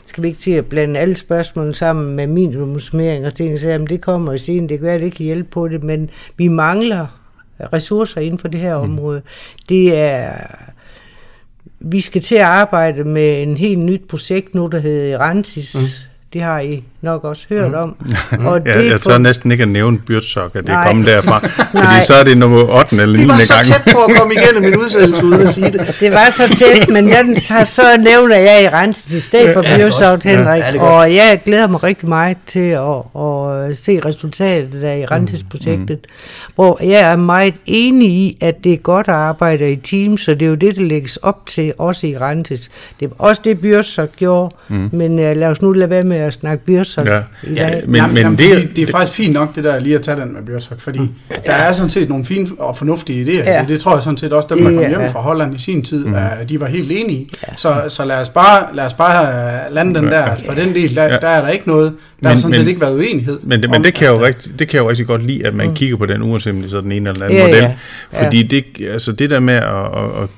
[0.07, 3.87] skal vi ikke til at blande alle spørgsmålene sammen med minimumsmering og ting, så jamen,
[3.87, 7.07] det kommer jo senere, det kan være, det kan hjælpe på det, men vi mangler
[7.59, 9.21] ressourcer inden for det her område.
[9.69, 10.33] Det er,
[11.79, 15.75] vi skal til at arbejde med en helt nyt projekt nu, der hedder Rensis.
[15.75, 16.13] Mm.
[16.33, 17.95] Det har I nok også hørt om.
[18.39, 21.39] Og ja, det jeg tør næsten ikke at nævne Byrtsok, at det er kommet derfra.
[21.83, 22.95] fordi så er det nummer 8.
[22.95, 23.25] eller 9.
[23.25, 23.27] gang.
[23.27, 23.65] Det var så gang.
[23.65, 25.95] tæt på at komme igennem min udsendelse uden at sige det.
[25.99, 27.37] Det var så tæt, men jeg,
[27.67, 30.59] så nævner jeg i Rense til stedet for ja, Byrtsok, Henrik.
[30.59, 35.99] Ja, og jeg glæder mig rigtig meget til at, at se resultatet af i Renses-projektet,
[36.01, 36.53] mm.
[36.55, 40.33] hvor jeg er meget enig i, at det er godt at arbejde i team, så
[40.33, 42.69] det er jo det, der lægges op til, også i Renses.
[42.99, 44.89] Det er også det, Byrtsok gjorde, mm.
[44.91, 46.86] men uh, lad os nu lade være med at snakke Byrtsok.
[46.97, 47.13] Ja.
[47.13, 47.21] Ja,
[47.85, 50.01] men, jamen, men jamen, det, det, det er faktisk fint nok, det der lige at
[50.01, 51.09] tage den med Bjørsak, fordi mm.
[51.31, 51.35] ja.
[51.45, 53.49] der er sådan set nogle fine og fornuftige idéer.
[53.49, 53.59] Ja.
[53.61, 55.07] Det, det tror jeg sådan set også, dem der kom hjem ja.
[55.07, 56.13] fra Holland i sin tid, mm.
[56.13, 56.19] uh,
[56.49, 57.29] de var helt enige.
[57.47, 57.53] Ja.
[57.57, 59.23] Så, så lad os bare, lad os bare
[59.69, 60.35] uh, lande den der.
[60.45, 61.17] For den del, der, ja.
[61.21, 63.39] der er der ikke noget, der men, har sådan men, set ikke været uenighed.
[63.43, 65.53] Men, det, men det, kan jo rigtig, det kan jeg jo rigtig godt lide, at
[65.53, 65.75] man mm.
[65.75, 67.63] kigger på den uanset så den ene eller anden ja, model.
[67.63, 68.23] Ja.
[68.23, 70.29] Fordi det, altså det der med at, at, at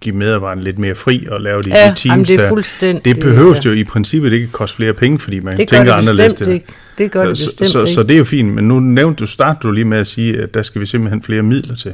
[0.00, 2.98] give medarbejderne lidt mere fri og lave de, ja, teams det der.
[3.04, 3.70] Det behøves ja.
[3.70, 6.48] jo i princippet ikke koste flere penge, fordi man det tænker anderledes det.
[6.48, 6.66] Ikke.
[6.98, 7.92] Det gør det bestemt så, så, ikke.
[7.92, 10.42] Så det er jo fint, men nu nævnte du, startede du lige med at sige,
[10.42, 11.92] at der skal vi simpelthen flere midler til.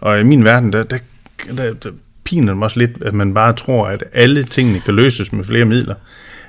[0.00, 0.98] Og i min verden, der, der,
[1.56, 1.90] der, der
[2.24, 5.64] piner det også lidt, at man bare tror, at alle tingene kan løses med flere
[5.64, 5.94] midler.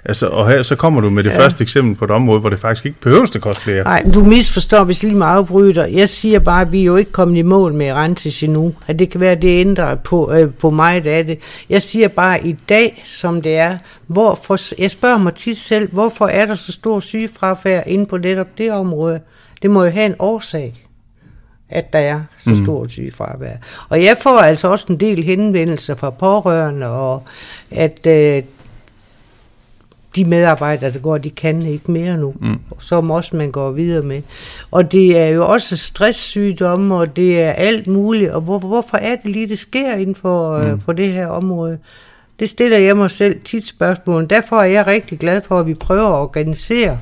[0.06, 1.40] Altså, og her, så kommer du med det ja.
[1.40, 3.84] første eksempel på et område, hvor det faktisk ikke behøves at koste flere.
[3.84, 5.86] Nej, du misforstår, hvis lige meget afbryder.
[5.86, 8.74] Jeg siger bare, at vi er jo ikke kommet i mål med Rentis endnu.
[8.88, 11.40] At det kan være, at det ændrer på, øh, på mig, af det.
[11.70, 13.78] Jeg siger bare i dag, som det er,
[14.08, 18.58] hvorfor, jeg spørger mig tit selv, hvorfor er der så stor sygefrafærd inde på netop
[18.58, 19.20] det område?
[19.62, 20.74] Det må jo have en årsag
[21.74, 22.66] at der er så mm.
[22.66, 23.56] stort sygefravær.
[23.90, 27.24] Og jeg får altså også en del henvendelser fra pårørende, og
[27.72, 28.44] at øh,
[30.16, 32.60] de medarbejdere, der går, de kan ikke mere nu, mm.
[32.80, 34.22] som også man går videre med.
[34.72, 39.16] Og det er jo også stresssygdomme, og det er alt muligt, og hvor, hvorfor er
[39.16, 40.74] det lige, det sker inden for, øh, mm.
[40.74, 41.78] uh, på det her område?
[42.40, 44.30] Det stiller jeg mig selv tit spørgsmål.
[44.30, 47.00] Derfor er jeg rigtig glad for, at vi prøver at organisere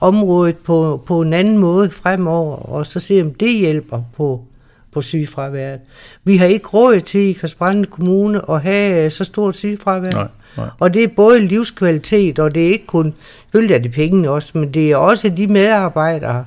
[0.00, 4.44] området på, på en anden måde fremover, og så se, om det hjælper på,
[4.92, 5.80] på sygefraværet.
[6.24, 10.10] Vi har ikke råd til i Kasbrande Kommune at have så stort sygefravær.
[10.10, 10.28] Nej.
[10.56, 10.68] Nej.
[10.78, 14.50] Og det er både livskvalitet, og det er ikke kun, selvfølgelig er det pengene også,
[14.54, 16.44] men det er også de medarbejdere,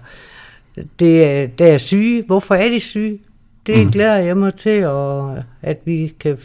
[0.99, 2.23] det er, der er syge.
[2.27, 3.19] Hvorfor er de syge?
[3.65, 3.91] Det mm.
[3.91, 6.37] glæder jeg mig til, og at vi kan...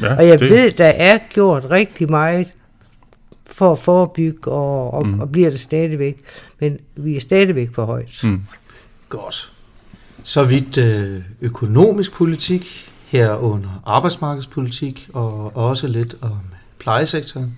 [0.00, 0.50] Ja, og jeg det.
[0.50, 2.46] ved, der er gjort rigtig meget
[3.46, 5.20] for at forebygge, og, og, mm.
[5.20, 6.20] og bliver det stadigvæk.
[6.60, 8.20] Men vi er stadigvæk for højt.
[8.24, 8.42] Mm.
[9.08, 9.52] Godt.
[10.22, 16.38] Så vidt øh, økonomisk politik, herunder arbejdsmarkedspolitik, og også lidt om
[16.82, 17.52] plejesektoren.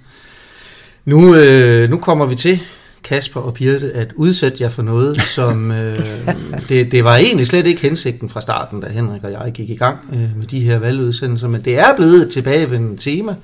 [1.04, 2.60] Nu, øh, nu kommer vi til,
[3.04, 5.98] Kasper og Birte, at udsætte jer for noget, som øh,
[6.68, 9.76] det, det var egentlig slet ikke hensigten fra starten, da Henrik og jeg gik i
[9.76, 13.34] gang øh, med de her valgudsendelser, men det er blevet et tilbagevendende tema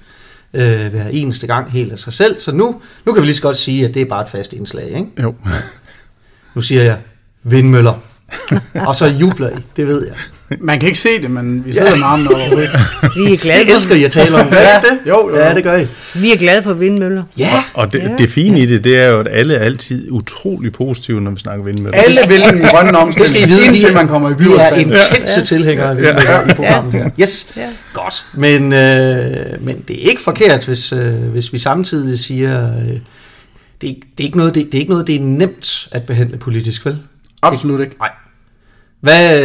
[0.54, 3.42] øh, hver eneste gang helt af sig selv, så nu, nu kan vi lige så
[3.42, 5.06] godt sige, at det er bare et fast indslag, ikke?
[5.22, 5.34] Jo.
[6.54, 6.98] Nu siger jeg
[7.42, 7.94] vindmøller.
[8.88, 10.16] og så jubler I, det ved jeg.
[10.58, 11.96] Man kan ikke se det, men vi sidder ja.
[11.96, 12.48] med armen over
[13.26, 13.74] Vi er glade for...
[13.74, 14.48] elsker I at tale om.
[14.48, 14.98] Hvad er det?
[15.06, 15.86] Jo, jo, Ja, det gør I.
[16.14, 17.22] Vi er glade for vindmøller.
[17.38, 17.64] Ja.
[17.74, 18.16] Og det, ja.
[18.18, 21.40] det fine i det, det er jo, at alle er altid utrolig positive, når vi
[21.40, 21.98] snakker vindmøller.
[21.98, 24.60] Alle vil den grønne omstilling, det skal I vide, indtil man kommer i byrådet.
[24.76, 25.44] Vi er intense ja.
[25.44, 26.50] tilhængere af vindmøller ja.
[26.50, 27.10] i programmet her.
[27.20, 27.68] Yes, ja.
[27.92, 28.26] godt.
[28.34, 32.68] Men, øh, men det er ikke forkert, hvis, øh, hvis vi samtidig siger...
[32.68, 32.98] Øh,
[33.80, 36.36] det, det, er ikke noget, det, det er ikke noget, det er nemt at behandle
[36.36, 36.98] politisk, vel?
[37.42, 37.96] Absolut ikke.
[37.98, 38.10] Nej.
[39.00, 39.42] Hvad,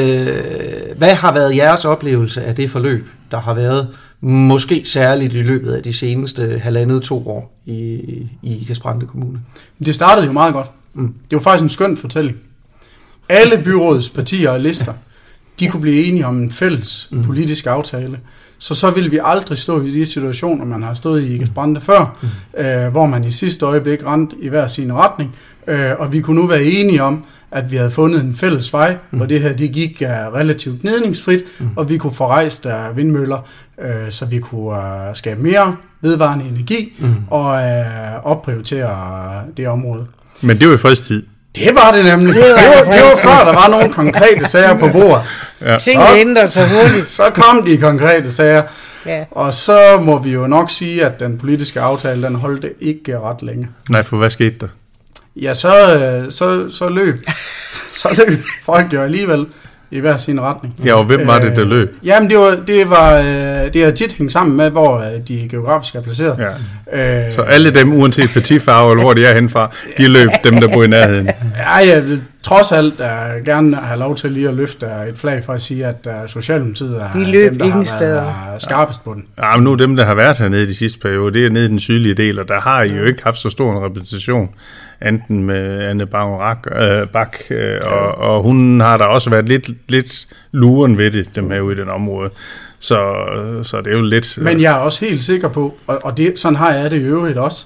[0.97, 3.87] hvad har været jeres oplevelse af det forløb, der har været
[4.21, 7.73] måske særligt i løbet af de seneste halvandet to år i,
[8.43, 9.39] i Kasprande Kommune?
[9.85, 10.71] Det startede jo meget godt.
[10.93, 11.13] Mm.
[11.29, 12.37] Det var faktisk en skøn fortælling.
[13.29, 14.93] Alle byrådets partier og lister,
[15.59, 17.23] de kunne blive enige om en fælles mm.
[17.23, 18.19] politisk aftale.
[18.57, 22.17] Så så ville vi aldrig stå i de situationer, man har stået i Kasprande før,
[22.21, 22.63] mm.
[22.63, 25.35] øh, hvor man i sidste øjeblik rendte i hver sin retning,
[25.67, 27.25] øh, og vi kunne nu være enige om,
[27.55, 29.17] at vi havde fundet en fælles vej, mm.
[29.17, 31.69] hvor det her det gik uh, relativt nedningsfrit, mm.
[31.75, 33.47] og vi kunne få rejst uh, vindmøller,
[33.77, 34.79] uh, så vi kunne uh,
[35.13, 37.15] skabe mere vedvarende energi mm.
[37.29, 40.05] og uh, opprioritere uh, det område.
[40.41, 41.23] Men det var i fredstid.
[41.55, 42.35] Det var det nemlig.
[42.35, 45.21] Det var, det var, det var før, der var nogle konkrete sager på bordet.
[45.61, 45.77] Ja.
[45.77, 47.09] Ting ændrer sig hurtigt.
[47.09, 48.63] Så kom de konkrete sager.
[49.05, 49.23] Ja.
[49.31, 53.41] Og så må vi jo nok sige, at den politiske aftale, den holdte ikke ret
[53.41, 53.67] længe.
[53.89, 54.67] Nej, for hvad skete der?
[55.41, 57.15] Ja, så, øh, så, så løb,
[58.01, 59.45] så løb folk jo alligevel
[59.91, 60.75] i hver sin retning.
[60.85, 61.95] Ja, og hvem var det, der øh, løb?
[62.03, 65.95] Jamen, det var, det var øh, det er tit hængt sammen med, hvor de geografisk
[65.95, 66.55] er placeret.
[66.93, 67.27] Ja.
[67.27, 70.73] Øh, så alle dem, uanset partifarve eller hvor de er henfra, de løb dem, der
[70.73, 71.29] bor i nærheden?
[71.57, 72.01] Ja, ja
[72.43, 75.85] trods alt uh, gerne have lov til lige at løfte et flag for at sige,
[75.85, 78.23] at uh, Socialdemokratiet er De løb dem, der ingen har steder.
[78.23, 79.25] været skarpest på den.
[79.37, 81.67] Ja, men nu dem, der har været hernede de sidste periode, det er nede i
[81.67, 84.49] den sydlige del, og der har I jo ikke haft så stor en repræsentation,
[85.01, 86.41] enten med Anne Bang
[86.71, 91.35] øh, Bak, øh, og, og hun har der også været lidt, lidt luren ved det,
[91.35, 92.29] dem her ude i den område.
[92.79, 93.15] Så,
[93.63, 94.37] så det er jo lidt...
[94.41, 97.03] Men jeg er også helt sikker på, og, og det, sådan har jeg det i
[97.03, 97.65] øvrigt også,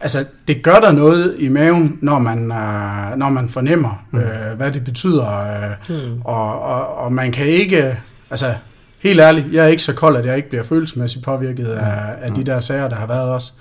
[0.00, 4.18] altså det gør der noget i maven, når man, øh, når man fornemmer, mm.
[4.18, 6.22] øh, hvad det betyder, øh, mm.
[6.24, 7.96] og, og, og man kan ikke,
[8.30, 8.54] altså
[9.02, 12.32] helt ærligt, jeg er ikke så kold, at jeg ikke bliver følelsesmæssigt påvirket af, af
[12.32, 13.52] de der sager, der har været også.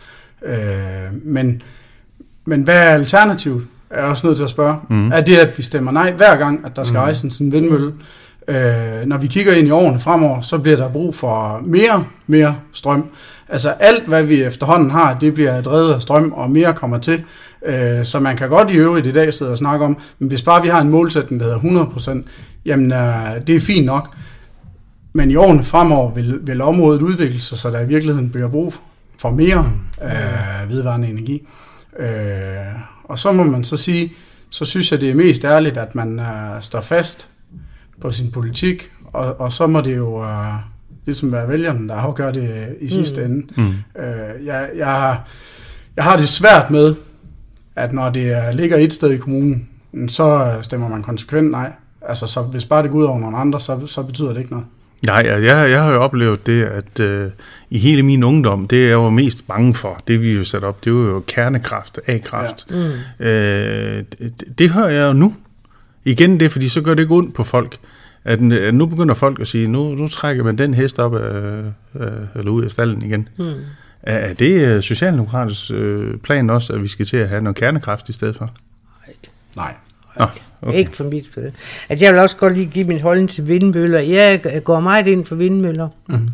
[0.45, 1.61] Øh, men,
[2.45, 3.67] men hvad er alternativet?
[3.89, 4.75] Er jeg også nødt til at spørge.
[4.89, 5.11] Mm.
[5.11, 7.01] Er det, at vi stemmer nej hver gang, at der skal mm.
[7.01, 7.93] rejse en vindmølle?
[8.47, 12.55] Øh, når vi kigger ind i årene fremover, så bliver der brug for mere, mere
[12.73, 13.09] strøm.
[13.49, 17.23] Altså alt, hvad vi efterhånden har, det bliver drevet af strøm, og mere kommer til.
[17.65, 20.41] Øh, så man kan godt i øvrigt i dag sidde og snakke om, men hvis
[20.41, 22.29] bare vi har en målsætning, der hedder 100%,
[22.65, 24.09] jamen øh, det er fint nok.
[25.13, 28.73] Men i årene fremover vil, vil området udvikle sig, så der i virkeligheden bliver brug
[29.17, 29.71] for mere
[30.03, 31.47] øh, vedvarende energi.
[31.99, 32.65] Øh,
[33.03, 34.13] og så må man så sige,
[34.49, 37.29] så synes jeg, det er mest ærligt, at man øh, står fast
[38.01, 40.53] på sin politik, og, og så må det jo øh,
[41.05, 43.47] ligesom være vælgerne, der afgør det i sidste ende.
[43.61, 44.01] Mm.
[44.03, 45.27] Øh, jeg, jeg, har-
[45.95, 46.95] jeg har det svært med,
[47.75, 49.67] at når det er- ligger et sted i kommunen,
[50.07, 51.71] så stemmer man konsekvent nej.
[52.01, 54.51] Altså, så hvis bare det går ud over nogle andre, så, så betyder det ikke
[54.51, 54.65] noget.
[55.05, 57.31] Nej, jeg, jeg, jeg har jo oplevet det, at øh,
[57.69, 60.85] i hele min ungdom, det jeg var mest bange for, det vi jo sat op,
[60.85, 62.67] det var jo kernekraft, A-kraft.
[62.69, 62.75] Ja.
[63.19, 63.25] Mm.
[63.25, 65.35] Øh, det, det hører jeg jo nu.
[66.05, 67.77] Igen det, fordi så gør det ikke ondt på folk.
[68.23, 71.63] At, at nu begynder folk at sige, nu, nu trækker man den hest op af,
[71.95, 73.29] øh, eller ud af stallen igen.
[73.37, 73.45] Mm.
[74.03, 77.55] Er, er det øh, Socialdemokratisk øh, plan også, at vi skal til at have noget
[77.55, 78.51] kernekraft i stedet for?
[79.55, 79.75] Nej.
[80.19, 80.25] Nå,
[80.61, 80.77] Okay.
[80.77, 81.25] Ikke for mit.
[81.89, 83.99] Altså, jeg vil også godt lige give min holdning til vindmøller.
[83.99, 85.89] Jeg går meget ind for vindmøller.
[86.07, 86.29] Mm.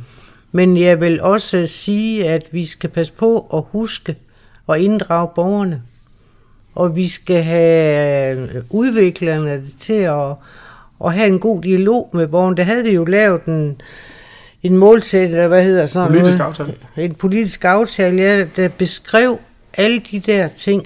[0.51, 4.15] Men jeg vil også sige, at vi skal passe på at huske
[4.67, 5.81] og inddrage borgerne.
[6.75, 10.33] Og vi skal have udviklerne til at,
[11.05, 12.57] at have en god dialog med borgerne.
[12.57, 13.81] Der havde vi jo lavet en,
[14.63, 16.41] en målsæt, eller hvad hedder sådan Politisk noget?
[16.41, 16.73] aftale.
[16.97, 19.39] En politisk aftale, ja, der beskrev
[19.73, 20.83] alle de der ting,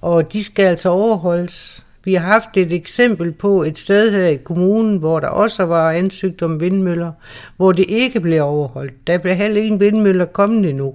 [0.00, 1.84] og de skal altså overholdes.
[2.08, 5.90] Vi har haft et eksempel på et sted her i kommunen, hvor der også var
[5.90, 7.12] ansøgt om vindmøller,
[7.56, 9.06] hvor det ikke blev overholdt.
[9.06, 10.94] Der blev heller ingen vindmøller kommet endnu.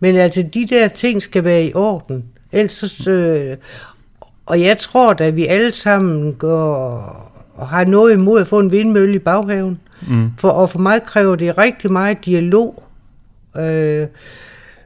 [0.00, 2.24] Men altså, de der ting skal være i orden.
[2.52, 3.56] Ellers øh,
[4.46, 6.76] og jeg tror da, at vi alle sammen går
[7.54, 9.80] og har noget imod at få en vindmølle i baghaven.
[10.08, 10.30] Mm.
[10.38, 12.82] For, og for mig kræver det rigtig meget dialog
[13.56, 14.06] øh,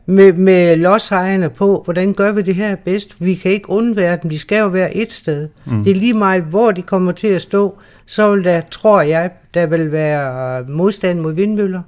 [0.07, 3.16] med, med lodsejerne på, hvordan gør vi det her bedst.
[3.18, 5.48] Vi kan ikke undvære dem, de skal jo være et sted.
[5.66, 5.84] Mm.
[5.84, 9.30] Det er lige meget, hvor de kommer til at stå, så vil der, tror jeg,
[9.55, 11.82] der vil være modstand mod vindmøller,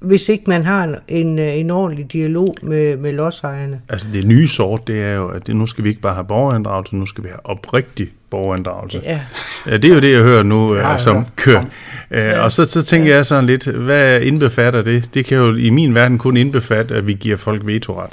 [0.00, 3.80] hvis ikke man har en, en, en ordentlig dialog med, med lodsejerne.
[3.88, 6.26] Altså det nye sort, det er jo, at det, nu skal vi ikke bare have
[6.26, 9.00] borgerinddragelse, nu skal vi have oprigtig borgerinddragelse.
[9.04, 9.20] Ja.
[9.66, 11.22] Ja, det er jo det, jeg hører nu, Ja, ja, ja, som ja.
[11.36, 11.64] kører.
[12.10, 12.40] Ja.
[12.40, 15.10] Og så, så tænker jeg sådan lidt, hvad indbefatter det?
[15.14, 18.10] Det kan jo i min verden kun indbefatte, at vi giver folk vetoret.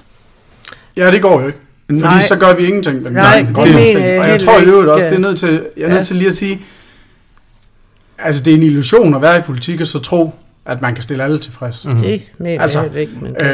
[0.98, 1.60] Ja, det går jo ikke.
[1.90, 2.22] Fordi Nej.
[2.22, 3.02] så gør vi ingenting.
[3.04, 4.92] Men Nej, det mener jeg Og jeg tror i øvrigt ikke.
[4.94, 6.04] også, det er nødt til, jeg er nødt Ja.
[6.04, 6.62] til lige at sige,
[8.18, 10.34] altså det er en illusion at være i politik og så tro,
[10.66, 11.86] at man kan stille alle tilfreds.
[11.86, 11.96] Mm.
[11.96, 13.14] Det mener Altså, jeg ikke.
[13.22, 13.46] Men det,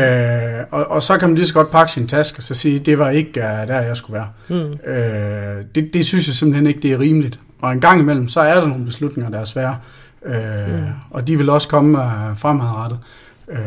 [0.59, 2.80] Øh, og, og så kan man lige så godt pakke sin taske og så sige,
[2.80, 4.28] det var ikke uh, der, jeg skulle være.
[4.47, 4.91] mm.
[4.91, 7.39] Øh, det, det synes jeg simpelthen ikke, det er rimeligt.
[7.62, 9.78] Og en gang imellem, så er der nogle beslutninger, der er svære.
[10.26, 10.36] Øh,
[10.68, 10.84] mm.
[11.12, 12.03] Og de vil også komme uh,
[12.38, 12.99] fremadrettet.
[13.51, 13.57] Øh,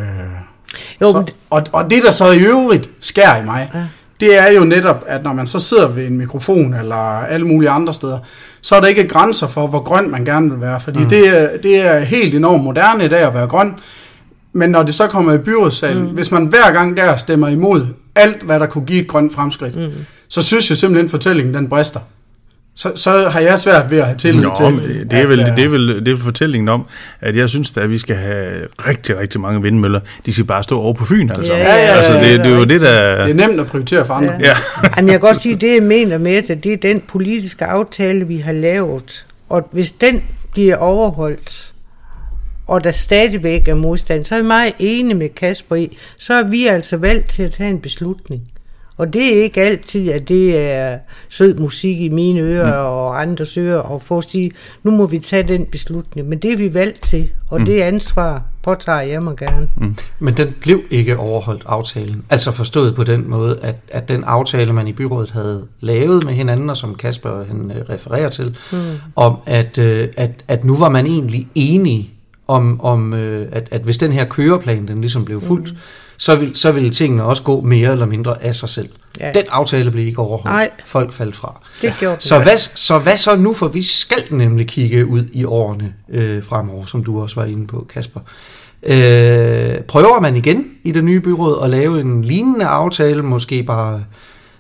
[1.01, 3.85] Jo, så, men- og, og det, der så i øvrigt sker i mig, Ja.
[4.21, 7.71] Det er jo netop, at når man så sidder ved en mikrofon eller alle mulige
[7.71, 8.19] andre steder,
[8.61, 10.81] så er der ikke grænser for, hvor grøn man gerne vil være.
[10.81, 11.09] Fordi mm.
[11.09, 13.75] det, er, det er helt enormt moderne i dag at være grøn.
[14.53, 16.09] Men når det så kommer i byrådssalen, mm.
[16.09, 19.77] hvis man hver gang der stemmer imod alt, hvad der kunne give et grønt fremskridt,
[19.77, 19.93] mm.
[20.29, 22.01] så synes jeg simpelthen, at fortællingen den brister.
[22.77, 25.51] Så, så har jeg svært ved at have tillid Nå, til, det er, vel, at,
[25.51, 26.87] øh, det, er vel, det er vel fortællingen om,
[27.21, 30.01] at jeg synes, at vi skal have rigtig, rigtig mange vindmøller.
[30.27, 31.47] De skal bare stå over på Fyn, sammen.
[31.47, 33.27] Ja, ja, ja, altså, det, ja, det er jo det, der...
[33.27, 34.33] det er nemt at prioritere for andre.
[34.33, 34.39] Ja.
[34.41, 34.49] Ja.
[34.83, 34.89] Ja.
[34.97, 38.27] Jamen, jeg kan godt sige, det jeg mener med det, det er den politiske aftale,
[38.27, 39.27] vi har lavet.
[39.49, 40.23] Og hvis den
[40.53, 41.73] bliver overholdt,
[42.67, 46.43] og der stadigvæk er modstand, så er jeg meget enig med Kasper i, så er
[46.43, 48.43] vi altså valgt til at tage en beslutning.
[48.97, 52.97] Og det er ikke altid, at det er sød musik i mine ører mm.
[52.97, 54.51] og andres ører, og for at sige,
[54.83, 56.29] nu må vi tage den beslutning.
[56.29, 57.67] Men det er vi valgt til, og mm.
[57.67, 59.69] det ansvar påtager jeg mig gerne.
[59.77, 59.95] Mm.
[60.19, 62.25] Men den blev ikke overholdt, aftalen.
[62.31, 66.35] Altså forstået på den måde, at, at den aftale, man i byrådet havde lavet med
[66.35, 68.79] hinanden, og som Kasper han, øh, refererer til, mm.
[69.17, 72.11] om at, øh, at, at nu var man egentlig enige
[72.49, 75.79] om, om øh, at, at hvis den her køreplan, den ligesom blev fuldt, mm
[76.17, 78.89] så vil, så vil tingene også gå mere eller mindre af sig selv.
[79.21, 79.33] Ja.
[79.35, 80.45] Den aftale blev ikke overholdt.
[80.45, 80.71] Nej.
[80.87, 81.61] Folk faldt fra.
[81.83, 83.53] Det gjorde så, hvad, så hvad så nu?
[83.53, 87.67] For vi skal nemlig kigge ud i årene øh, fremover, som du også var inde
[87.67, 88.21] på, Kasper.
[88.83, 94.05] Øh, prøver man igen i det nye byråd at lave en lignende aftale, måske bare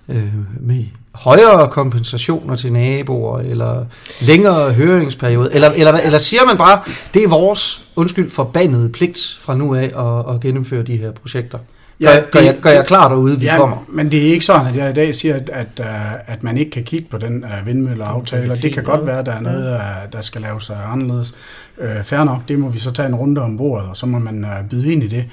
[0.09, 0.85] øh, med
[1.15, 3.85] højere kompensationer til naboer, eller
[4.21, 6.81] længere høringsperiode, eller, eller, eller siger man bare,
[7.15, 11.59] det er vores, undskyld, forbandede pligt fra nu af at, at gennemføre de her projekter?
[12.01, 13.77] Ja, gør, det, gør, jeg, gør jeg klar derude, vi ja, kommer?
[13.89, 16.57] men det er ikke sådan, at jeg i dag siger, at, at, øh, at man
[16.57, 19.41] ikke kan kigge på den uh, vindmølleaftale, og det kan godt være, at der er
[19.41, 21.35] noget, uh, der skal laves uh, anderledes.
[21.79, 24.19] Uh, fair nok, det må vi så tage en runde om bordet, og så må
[24.19, 25.25] man uh, byde ind i det.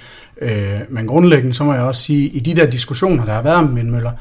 [0.42, 3.58] Uh, men grundlæggende, så må jeg også sige, i de der diskussioner, der har været
[3.58, 4.12] om vindmøller,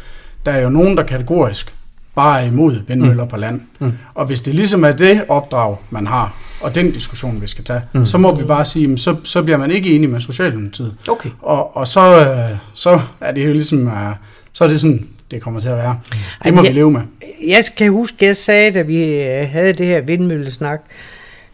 [0.46, 1.74] der er jo nogen, der kategorisk
[2.14, 3.30] bare er imod vindmøller mm.
[3.30, 3.60] på land.
[3.78, 3.92] Mm.
[4.14, 7.82] Og hvis det ligesom er det opdrag, man har, og den diskussion, vi skal tage,
[7.92, 8.06] mm.
[8.06, 10.94] så må vi bare sige, så, så bliver man ikke enig med Socialdemokratiet.
[11.08, 11.30] Okay.
[11.42, 14.14] Og, og så, øh, så er det jo ligesom, øh,
[14.52, 16.00] så er det sådan, det kommer til at være.
[16.44, 17.00] Det må jeg, vi leve med.
[17.46, 20.80] Jeg kan huske, at jeg sagde, da vi øh, havde det her vindmøllesnak,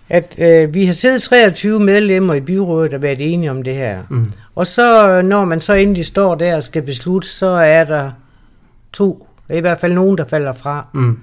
[0.09, 3.99] at øh, vi har siddet 23 medlemmer i byrådet og været enige om det her.
[4.11, 4.33] Mm.
[4.55, 8.11] Og så, når man så endelig står der og skal beslutte, så er der
[8.93, 10.87] to, i hvert fald nogen, der falder fra.
[10.95, 11.19] Mm.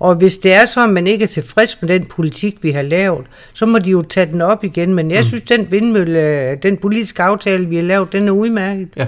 [0.00, 2.82] Og hvis det er så, at man ikke er tilfreds med den politik, vi har
[2.82, 4.94] lavet, så må de jo tage den op igen.
[4.94, 5.26] Men jeg mm.
[5.26, 8.88] synes, den vindmølle, den politiske aftale, vi har lavet, den er udmærket.
[8.96, 9.06] Ja.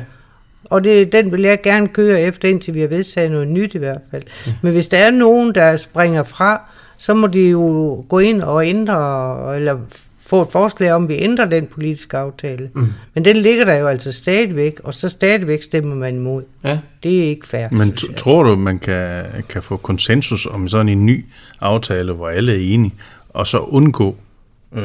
[0.64, 3.78] Og det, den vil jeg gerne køre efter, indtil vi har vedtaget noget nyt i
[3.78, 4.22] hvert fald.
[4.46, 4.52] Ja.
[4.62, 6.60] Men hvis der er nogen, der springer fra,
[6.98, 9.78] så må de jo gå ind og ændre, eller
[10.30, 12.70] få et forslag om, at vi ændrer den politiske aftale.
[12.74, 12.86] Mm.
[13.14, 16.42] Men den ligger der jo altså stadigvæk, og så stadigvæk stemmer man imod.
[16.64, 16.78] Ja.
[17.02, 17.68] Det er ikke fair.
[17.70, 21.24] Men tror du, man kan, kan få konsensus om sådan en ny
[21.60, 22.94] aftale, hvor alle er enige,
[23.28, 24.16] og så undgå
[24.74, 24.82] øh,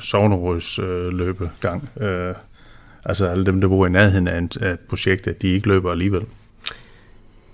[0.00, 1.88] sovneråds øh, løbegang?
[2.00, 2.34] Øh,
[3.04, 5.68] altså alle dem, der bor i nærheden af et, af et projekt, at de ikke
[5.68, 6.22] løber alligevel?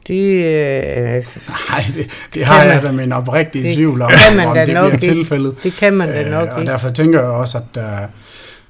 [0.07, 1.25] Det, øh,
[1.71, 4.93] Nej, det, det har jeg da min oprigtige tvivl om, kan man om det nok
[4.93, 5.55] bliver tilfældet.
[5.63, 8.09] Det kan man da nok øh, Og derfor tænker jeg også, at uh,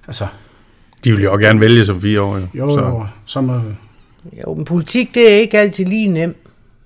[0.07, 0.27] altså,
[1.05, 2.37] de vil jo gerne vælge som fire år.
[2.37, 3.07] Jo, jo så.
[3.27, 3.61] så må...
[4.47, 6.37] jo, men politik det er ikke altid lige nemt.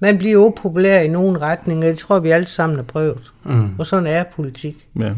[0.01, 3.33] Man bliver upopulær i nogle retninger, det tror vi alle sammen har prøvet.
[3.45, 3.79] Mm.
[3.79, 4.77] Og sådan er politik.
[4.99, 5.11] Ja.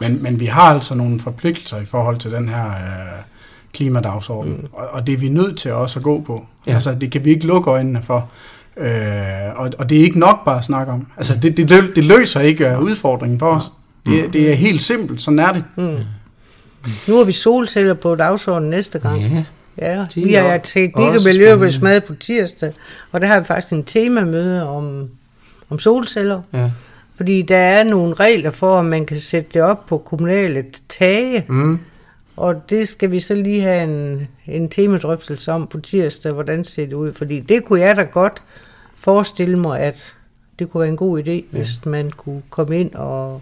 [0.00, 2.66] Men, men vi har altså nogle forpligtelser i forhold til den her...
[2.66, 3.31] Uh,
[3.72, 4.58] klimadagsordenen.
[4.58, 4.68] Mm.
[4.72, 6.46] Og, og det er vi nødt til også at gå på.
[6.66, 6.74] Ja.
[6.74, 8.30] Altså, det kan vi ikke lukke øjnene for.
[8.76, 8.92] Øh,
[9.56, 11.06] og, og det er ikke nok bare at snakke om.
[11.16, 13.70] Altså, det, det, det løser ikke uh, udfordringen for os.
[14.06, 14.30] Det, mm.
[14.30, 15.64] det er helt simpelt, sådan er det.
[15.76, 15.98] Mm.
[17.08, 19.20] Nu har vi solceller på dagsordenen næste gang.
[19.20, 19.44] Ja.
[19.78, 22.72] Ja, vi har teknik- og mad på tirsdag,
[23.12, 25.08] og der har vi faktisk en temamøde om,
[25.70, 26.42] om solceller.
[26.52, 26.70] Ja.
[27.16, 31.44] Fordi der er nogle regler for, at man kan sætte det op på kommunale tage.
[31.48, 31.78] Mm.
[32.36, 36.86] Og det skal vi så lige have en, en temadrøftelse om på tirsdag, hvordan ser
[36.86, 37.12] det ud.
[37.12, 38.42] Fordi det kunne jeg da godt
[38.96, 40.14] forestille mig, at
[40.58, 41.42] det kunne være en god idé, ja.
[41.50, 43.40] hvis man kunne komme ind og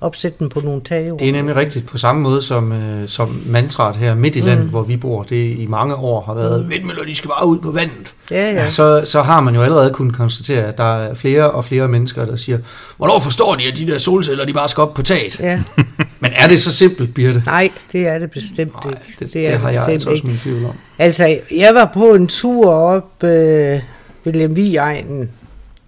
[0.00, 1.18] opsætte den på nogle tage.
[1.18, 4.46] Det er nemlig rigtigt på samme måde som, øh, som mantraet her midt i mm.
[4.46, 5.22] landet, hvor vi bor.
[5.22, 6.70] Det i mange år har været, mm.
[6.70, 8.14] vindmøller, de skal bare ud på vandet.
[8.30, 8.70] Ja, ja.
[8.70, 12.26] Så, så har man jo allerede kunnet konstatere, at der er flere og flere mennesker,
[12.26, 12.58] der siger,
[12.96, 15.40] hvornår forstår de, at de der solceller, de bare skal op på taget?
[15.40, 15.62] Ja.
[16.24, 17.42] Men er det så simpelt, Birte?
[17.46, 19.02] Nej, det er det bestemt Nej, ikke.
[19.06, 20.72] Det, det, det, det har jeg altså også min tvivl om.
[20.98, 23.80] Altså, jeg var på en tur op øh,
[24.24, 25.30] ved Lemvig-egnen,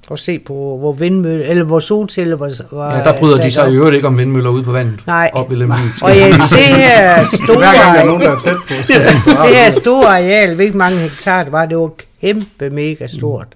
[0.09, 3.73] og se på, hvor vindmølle, eller hvor solceller var, var Ja, der bryder de sig
[3.73, 5.01] i øvrigt ikke om vindmøller ude på vandet.
[5.07, 5.31] Nej.
[5.33, 5.79] Op ved Lemvig.
[6.03, 7.57] Og ja, det her store...
[7.57, 8.75] Hver gang der er nogen, der er tæt på.
[8.85, 8.93] Så
[9.49, 13.47] det her store areal, hvilket mange hektar det var, det var kæmpe mega stort.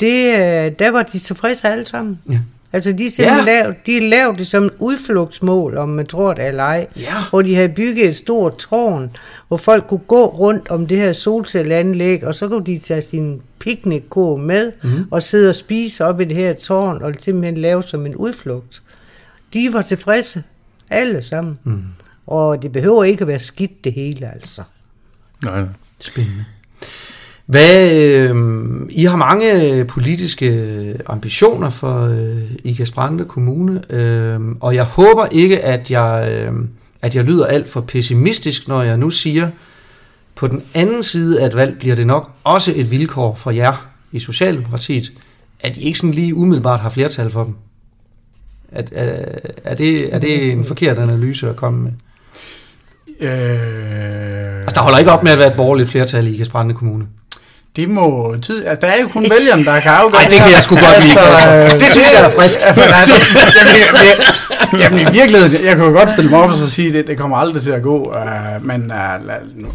[0.00, 2.18] Det, øh, der var de tilfredse alle sammen.
[2.30, 2.38] Ja.
[2.72, 3.44] Altså, de, ja.
[3.44, 7.14] lavet, de lavede det som udflugtsmål, om man tror det eller ej, ja.
[7.30, 9.16] hvor de havde bygget et stort tårn,
[9.48, 13.42] hvor folk kunne gå rundt om det her solcelleanlæg, og så kunne de tage sin
[13.58, 14.90] piknikkur med, mm.
[15.10, 18.82] og sidde og spise op i det her tårn, og simpelthen lave som en udflugt.
[19.52, 20.42] De var tilfredse,
[20.90, 21.58] alle sammen.
[21.64, 21.84] Mm.
[22.26, 24.62] Og det behøver ikke at være skidt det hele, altså.
[25.44, 25.64] Nej,
[26.00, 26.44] spændende.
[27.46, 28.36] Hvad, øh,
[28.90, 32.94] I har mange politiske ambitioner for øh, Ikast
[33.28, 36.52] Kommune, øh, og jeg håber ikke, at jeg, øh,
[37.02, 39.50] at jeg lyder alt for pessimistisk, når jeg nu siger,
[40.34, 43.88] på den anden side af et valg bliver det nok også et vilkår for jer
[44.12, 45.12] i Socialdemokratiet,
[45.60, 47.54] at I ikke sådan lige umiddelbart har flertal for dem.
[48.72, 51.92] Er, er, er, det, er det en forkert analyse at komme med?
[53.28, 57.06] Øh, Altså, der holder ikke op med at være et borgerligt flertal i Kasperande Kommune.
[57.76, 58.64] Det må tid...
[58.66, 61.04] Altså, der er jo kun vælgerne, der kan afgøre Nej, det kan jeg sgu godt
[61.04, 61.20] lide.
[61.20, 62.58] Altså, Det synes jeg er frisk.
[62.76, 63.14] Men altså,
[63.86, 64.06] jamen,
[64.72, 66.94] jamen, jamen, i virkeligheden, jeg kan jo godt stille mig op og så sige, at
[66.94, 69.68] det, det kommer aldrig til at gå, uh, men uh, lad, nu,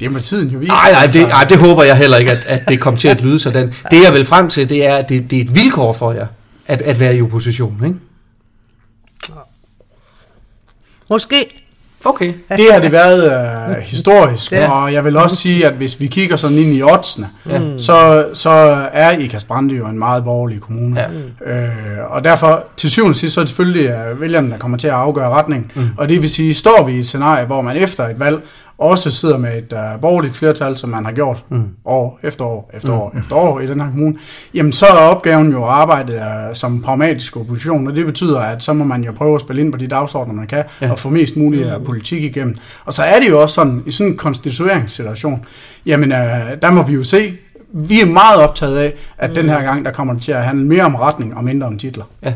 [0.00, 0.72] det må tiden jo vise.
[0.72, 3.08] Nej, nej, det, Altså, nej, det håber jeg heller ikke, at, at det kommer til
[3.08, 3.74] at lyde sådan.
[3.90, 6.26] Det jeg vil frem til, det er, at det, det er et vilkår for jer,
[6.66, 7.98] at, at være i opposition, ikke?
[11.10, 11.63] Måske.
[12.04, 12.32] Okay.
[12.48, 13.26] Det har det været
[13.68, 14.70] uh, historisk, Ja.
[14.70, 17.52] og jeg vil også sige, at hvis vi kigger sådan ind i oddsene, Ja.
[17.62, 17.78] ja.
[17.78, 18.50] så, så
[18.92, 21.00] er Ikast Brande jo en meget borgerlig kommune.
[21.46, 21.52] Ja.
[21.54, 21.68] Øh,
[22.10, 24.88] og derfor, til syvende og sidst, så er det selvfølgelig uh, vælgerne, der kommer til
[24.88, 25.70] at afgøre retningen.
[25.74, 25.88] Mm.
[25.98, 28.40] Og det vil sige, står vi i et scenarie, hvor man efter et valg
[28.84, 31.68] også sidder med et uh, borgerligt flertal, som man har gjort mm.
[31.84, 32.98] år efter år efter mm.
[32.98, 34.14] år efter år i den her kommune,
[34.54, 38.62] jamen så er opgaven jo at arbejde uh, som pragmatisk opposition, og det betyder, at
[38.62, 40.90] så må man jo prøve at spille ind på de dagsordner, man kan, Ja.
[40.90, 42.56] og få mest muligt af politik igennem.
[42.84, 45.44] Og så er det jo også sådan, i sådan en konstitueringssituation,
[45.86, 46.18] jamen uh,
[46.62, 47.32] der må vi jo se,
[47.72, 49.34] vi er meget optaget af, at mm.
[49.34, 51.78] den her gang, der kommer det til at handle mere om retning og mindre om
[51.78, 52.04] titler.
[52.22, 52.32] Ja.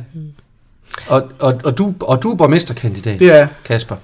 [1.07, 3.97] Og, og, og, du, og du er borgmesterkandidat, Det er Kasper.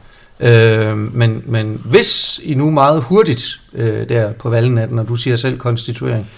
[0.45, 5.37] Øh, men, men hvis I nu meget hurtigt øh, der på valgnatten, og du siger
[5.37, 6.31] selv konstituering,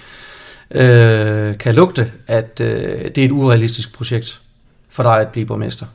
[0.71, 4.41] øh, kan lugte, at øh, det er et urealistisk projekt
[4.91, 5.87] for dig at blive borgmester.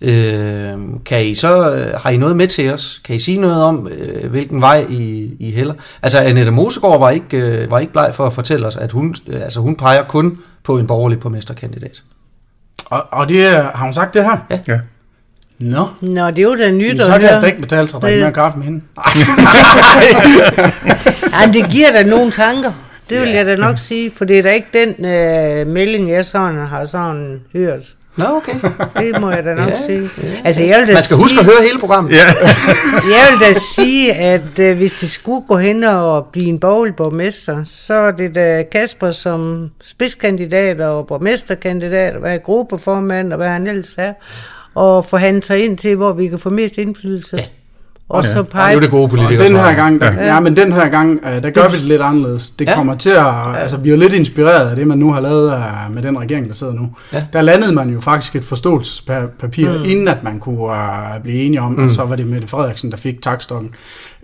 [0.00, 3.00] Øh, kan I så, øh, har I noget med til os?
[3.04, 5.74] Kan I sige noget om, øh, hvilken vej I, I hælder?
[6.02, 9.14] Altså, Annette Mosegård var ikke, øh, var ikke bleg for at fortælle os, at hun,
[9.26, 12.02] øh, altså, hun peger kun på en borgerlig borgmesterkandidat.
[12.86, 14.38] Og, og det er, har hun sagt det her?
[14.50, 14.58] Ja.
[14.68, 14.80] Ja.
[15.60, 15.86] Nå.
[16.00, 17.40] Nå, det er jo da nyt at så kan jeg høre.
[17.40, 18.80] da ikke betale sig at drikke Det- mere kaffe med hende.
[21.40, 22.72] Jamen, det giver da nogle tanker.
[23.10, 23.36] Det vil Ja.
[23.36, 26.84] jeg da nok sige, for det er da ikke den øh, melding, jeg sådan har
[26.84, 27.94] sådan hørt.
[28.16, 28.54] Nå, okay.
[28.96, 30.10] Det må jeg da nok Ja, ja, sige.
[30.44, 32.12] Altså, jeg vil da Man skal sige, huske at høre hele programmet.
[32.12, 32.24] Ja.
[33.16, 36.94] Jeg vil da sige, at øh, hvis det skulle gå hen og blive en borgerlig
[36.96, 43.48] borgmester, så er det da Kasper som spidskandidat og borgmesterkandidat, og være gruppeformand og hvad
[43.48, 44.12] han ellers er,
[44.74, 47.36] og forhandle sig ind til, hvor vi kan få mest indflydelse.
[47.36, 47.46] Ja.
[48.12, 48.16] Ja.
[48.16, 49.48] Og så Ja, det er pege jo det gode Og politikere.
[49.48, 50.20] den her gang, der, Ja.
[50.20, 50.34] ja.
[50.34, 52.50] ja, men den her gang, øh, der gør vi det lidt anderledes.
[52.50, 52.70] Det Ja.
[52.70, 52.76] ja.
[52.76, 55.52] kommer til at, altså vi er jo lidt inspireret af det, man nu har lavet
[55.52, 56.88] øh, med den regering, der sidder nu.
[57.12, 57.24] Ja.
[57.32, 59.84] Der landede man jo faktisk et forståelsespapir, mm.
[59.84, 60.72] inden at man kunne uh,
[61.22, 61.84] blive enige om, mm.
[61.84, 63.70] og så var det Mette Frederiksen, der fik takstokken.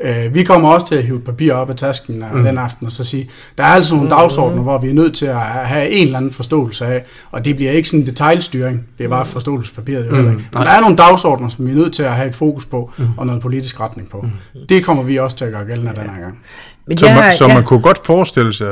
[0.05, 2.45] Uh, vi kommer også til at hive et papir op af tasken uh, mm.
[2.45, 5.27] den aften og så sige, der er altså nogle dagsordner, hvor vi er nødt til
[5.27, 9.05] at have en eller anden forståelse af, og det bliver ikke sådan en detaljstyring, det
[9.05, 10.11] er bare forståelsespapiret.
[10.13, 10.17] Mm.
[10.19, 10.27] ikke.
[10.31, 10.35] Nej.
[10.53, 12.91] Men der er nogle dagsordner, som vi er nødt til at have et fokus på,
[12.99, 13.05] mm.
[13.17, 14.21] og noget politisk retning på.
[14.21, 14.61] Mm.
[14.69, 16.39] Det kommer vi også til at gøre gældende den her gang.
[16.87, 18.69] Men Så, jeg man, så jeg- man kunne godt forestille sig,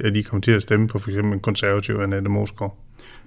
[0.00, 2.76] at de kommer til at stemme på for eksempel en konservativ Annette Mosgaard.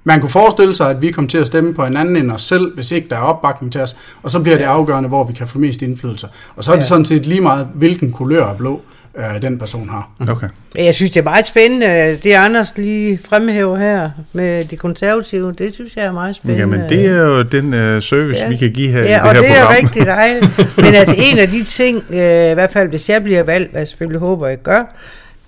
[0.03, 2.41] Man kunne forestille sig, at vi kommer til at stemme på en anden end os
[2.43, 5.33] selv, hvis ikke der er opbakning til os, og så bliver det afgørende, hvor vi
[5.33, 6.27] kan få mest indflydelse.
[6.55, 6.87] Og så er det Ja.
[6.87, 8.81] sådan set lige meget, hvilken kulør af blå
[9.17, 10.09] øh, den person har.
[10.29, 10.47] Okay.
[10.75, 15.53] Men Jeg synes, det er meget spændende, det Anders lige fremhæver her med de konservative.
[15.57, 16.59] Det synes jeg er meget spændende.
[16.61, 18.49] Jamen, det er jo den uh, service, Ja.
[18.49, 20.57] vi kan give her i Ja, det og her det er rigtig dejligt.
[20.83, 23.81] Men altså en af de ting, øh, i hvert fald hvis jeg bliver valgt, hvad
[23.81, 24.83] jeg selvfølgelig håber, jeg gør,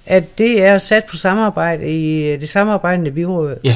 [0.05, 3.55] at det er sat på samarbejde i øh, det samarbejdende byråd.
[3.63, 3.75] Ja.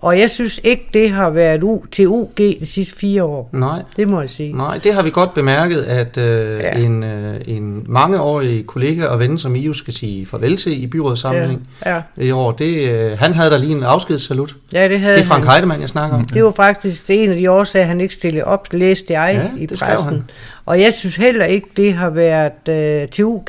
[0.00, 3.48] Og jeg synes ikke, det har været u til UG de sidste fire år.
[3.52, 4.52] Nej, Det må jeg sige.
[4.56, 6.78] nej, det har vi godt bemærket, at øh, Ja.
[6.78, 6.84] ja.
[6.84, 11.68] en, øh, en mangeårig kollega og ven, som I skal sige farvel til i byrådssammenhæng
[11.86, 14.56] Ja, i år, det, øh, han havde der lige en afskedssalut.
[14.72, 15.52] ja det havde Det er Frank han.
[15.52, 16.24] Heidemann, jeg snakker om.
[16.24, 19.62] Det var faktisk det en af de årsager, han ikke stillede op, læste jeg Ja,
[19.62, 20.08] i pressen.
[20.08, 20.24] han.
[20.66, 23.48] Og jeg synes heller ikke, det har været øh, til UG.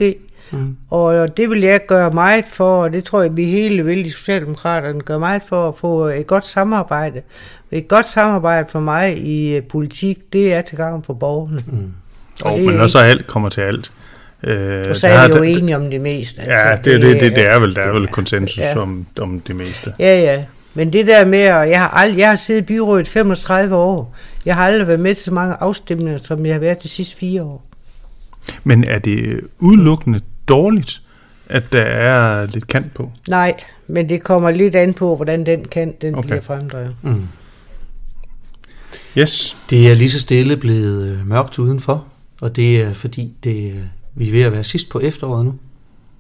[0.52, 0.78] Mm.
[0.90, 4.12] Og det vil jeg gøre meget for, og det tror jeg, vi hele vil, de
[4.12, 7.22] Socialdemokraterne, gør meget for at få et godt samarbejde.
[7.72, 11.64] Et godt samarbejde for mig i øh, politik, det er til gavn for borgerne.
[11.68, 11.92] Mm.
[12.46, 13.92] Oh, men når så alt kommer til alt.
[14.44, 16.42] Øh, Og så er vi jo enige om det meste.
[16.46, 18.80] Ja, det, det, det, det, det er vel, der er vel konsensus ja.
[18.80, 19.94] om, om det meste.
[20.00, 20.44] Ja, ja.
[20.74, 24.16] Men det der med, at jeg har, ald- jeg har siddet i byrådet 35 år.
[24.46, 27.16] Jeg har aldrig været med til så mange afstemninger, som jeg har været de sidste
[27.16, 27.66] fire år.
[28.64, 31.02] Men er det udelukkende dårligt,
[31.50, 33.12] at der er lidt kant på?
[33.30, 33.54] Nej,
[33.88, 36.28] men det kommer lidt an på, hvordan den kan, den Okay.
[36.28, 36.96] bliver fremdrevet.
[37.02, 37.28] Mm.
[39.18, 39.58] Yes.
[39.70, 42.06] Det er lige så stille blevet øh, mørkt udenfor,
[42.42, 43.80] og det er fordi, det, øh,
[44.16, 45.56] vi er ved at være sidst på efteråret nu.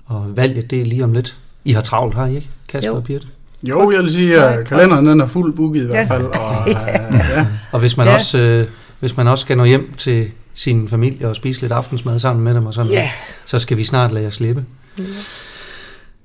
[0.05, 1.35] Og valget, det er lige om lidt.
[1.65, 2.95] I har travlt, har I ikke, Kasper Jo.
[2.95, 3.27] og Birte?
[3.63, 6.15] Jo, jeg vil sige, at kalenderen den er fuldt booket i hvert Ja.
[6.15, 6.23] fald.
[6.23, 6.75] Og, øh,
[7.29, 7.47] ja.
[7.71, 8.13] Og hvis man, ja.
[8.13, 8.67] også, øh,
[8.99, 12.53] hvis man også skal nå hjem til sin familie og spise lidt aftensmad sammen med
[12.53, 13.09] dem og sådan noget,
[13.45, 14.65] så skal vi snart lade jer slippe.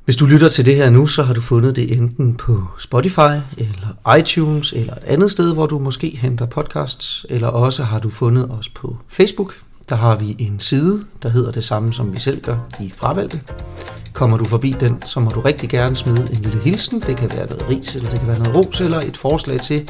[0.05, 3.41] Hvis du lytter til det her nu, så har du fundet det enten på Spotify,
[3.59, 8.11] eller iTunes, eller et andet sted, hvor du måske henter podcasts, eller også har du
[8.11, 9.55] fundet os på Facebook.
[9.89, 13.41] Der har vi en side, der hedder det samme, som vi selv gør, de fravalgte.
[14.13, 17.01] Kommer du forbi den, så må du rigtig gerne smide en lille hilsen.
[17.01, 19.89] Det kan være noget ris, eller det kan være noget ros, eller et forslag til,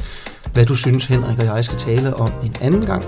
[0.52, 3.04] hvad du synes, Henrik og jeg skal tale om en anden gang.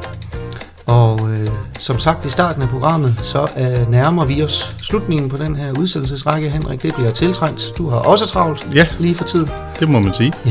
[0.87, 5.37] Og øh, som sagt i starten af programmet, så øh, nærmer vi os slutningen på
[5.37, 6.83] den her udsendelsesrække, Henrik.
[6.83, 7.73] Det bliver tiltrængt.
[7.79, 8.87] Du har også travlt Ja.
[8.99, 9.51] lige for tiden.
[9.81, 10.33] Det må man sige.
[10.47, 10.51] Ja.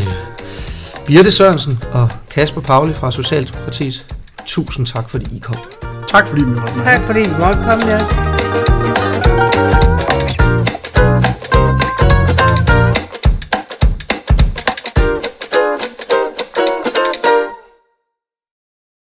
[1.06, 4.06] Birte Sørensen og Kasper Pauli fra Socialdemokratiet.
[4.46, 5.56] Tusind tak, fordi I kom.
[6.08, 6.86] Tak fordi vi måtte med.
[6.86, 8.41] Tak fordi du måtte komme der.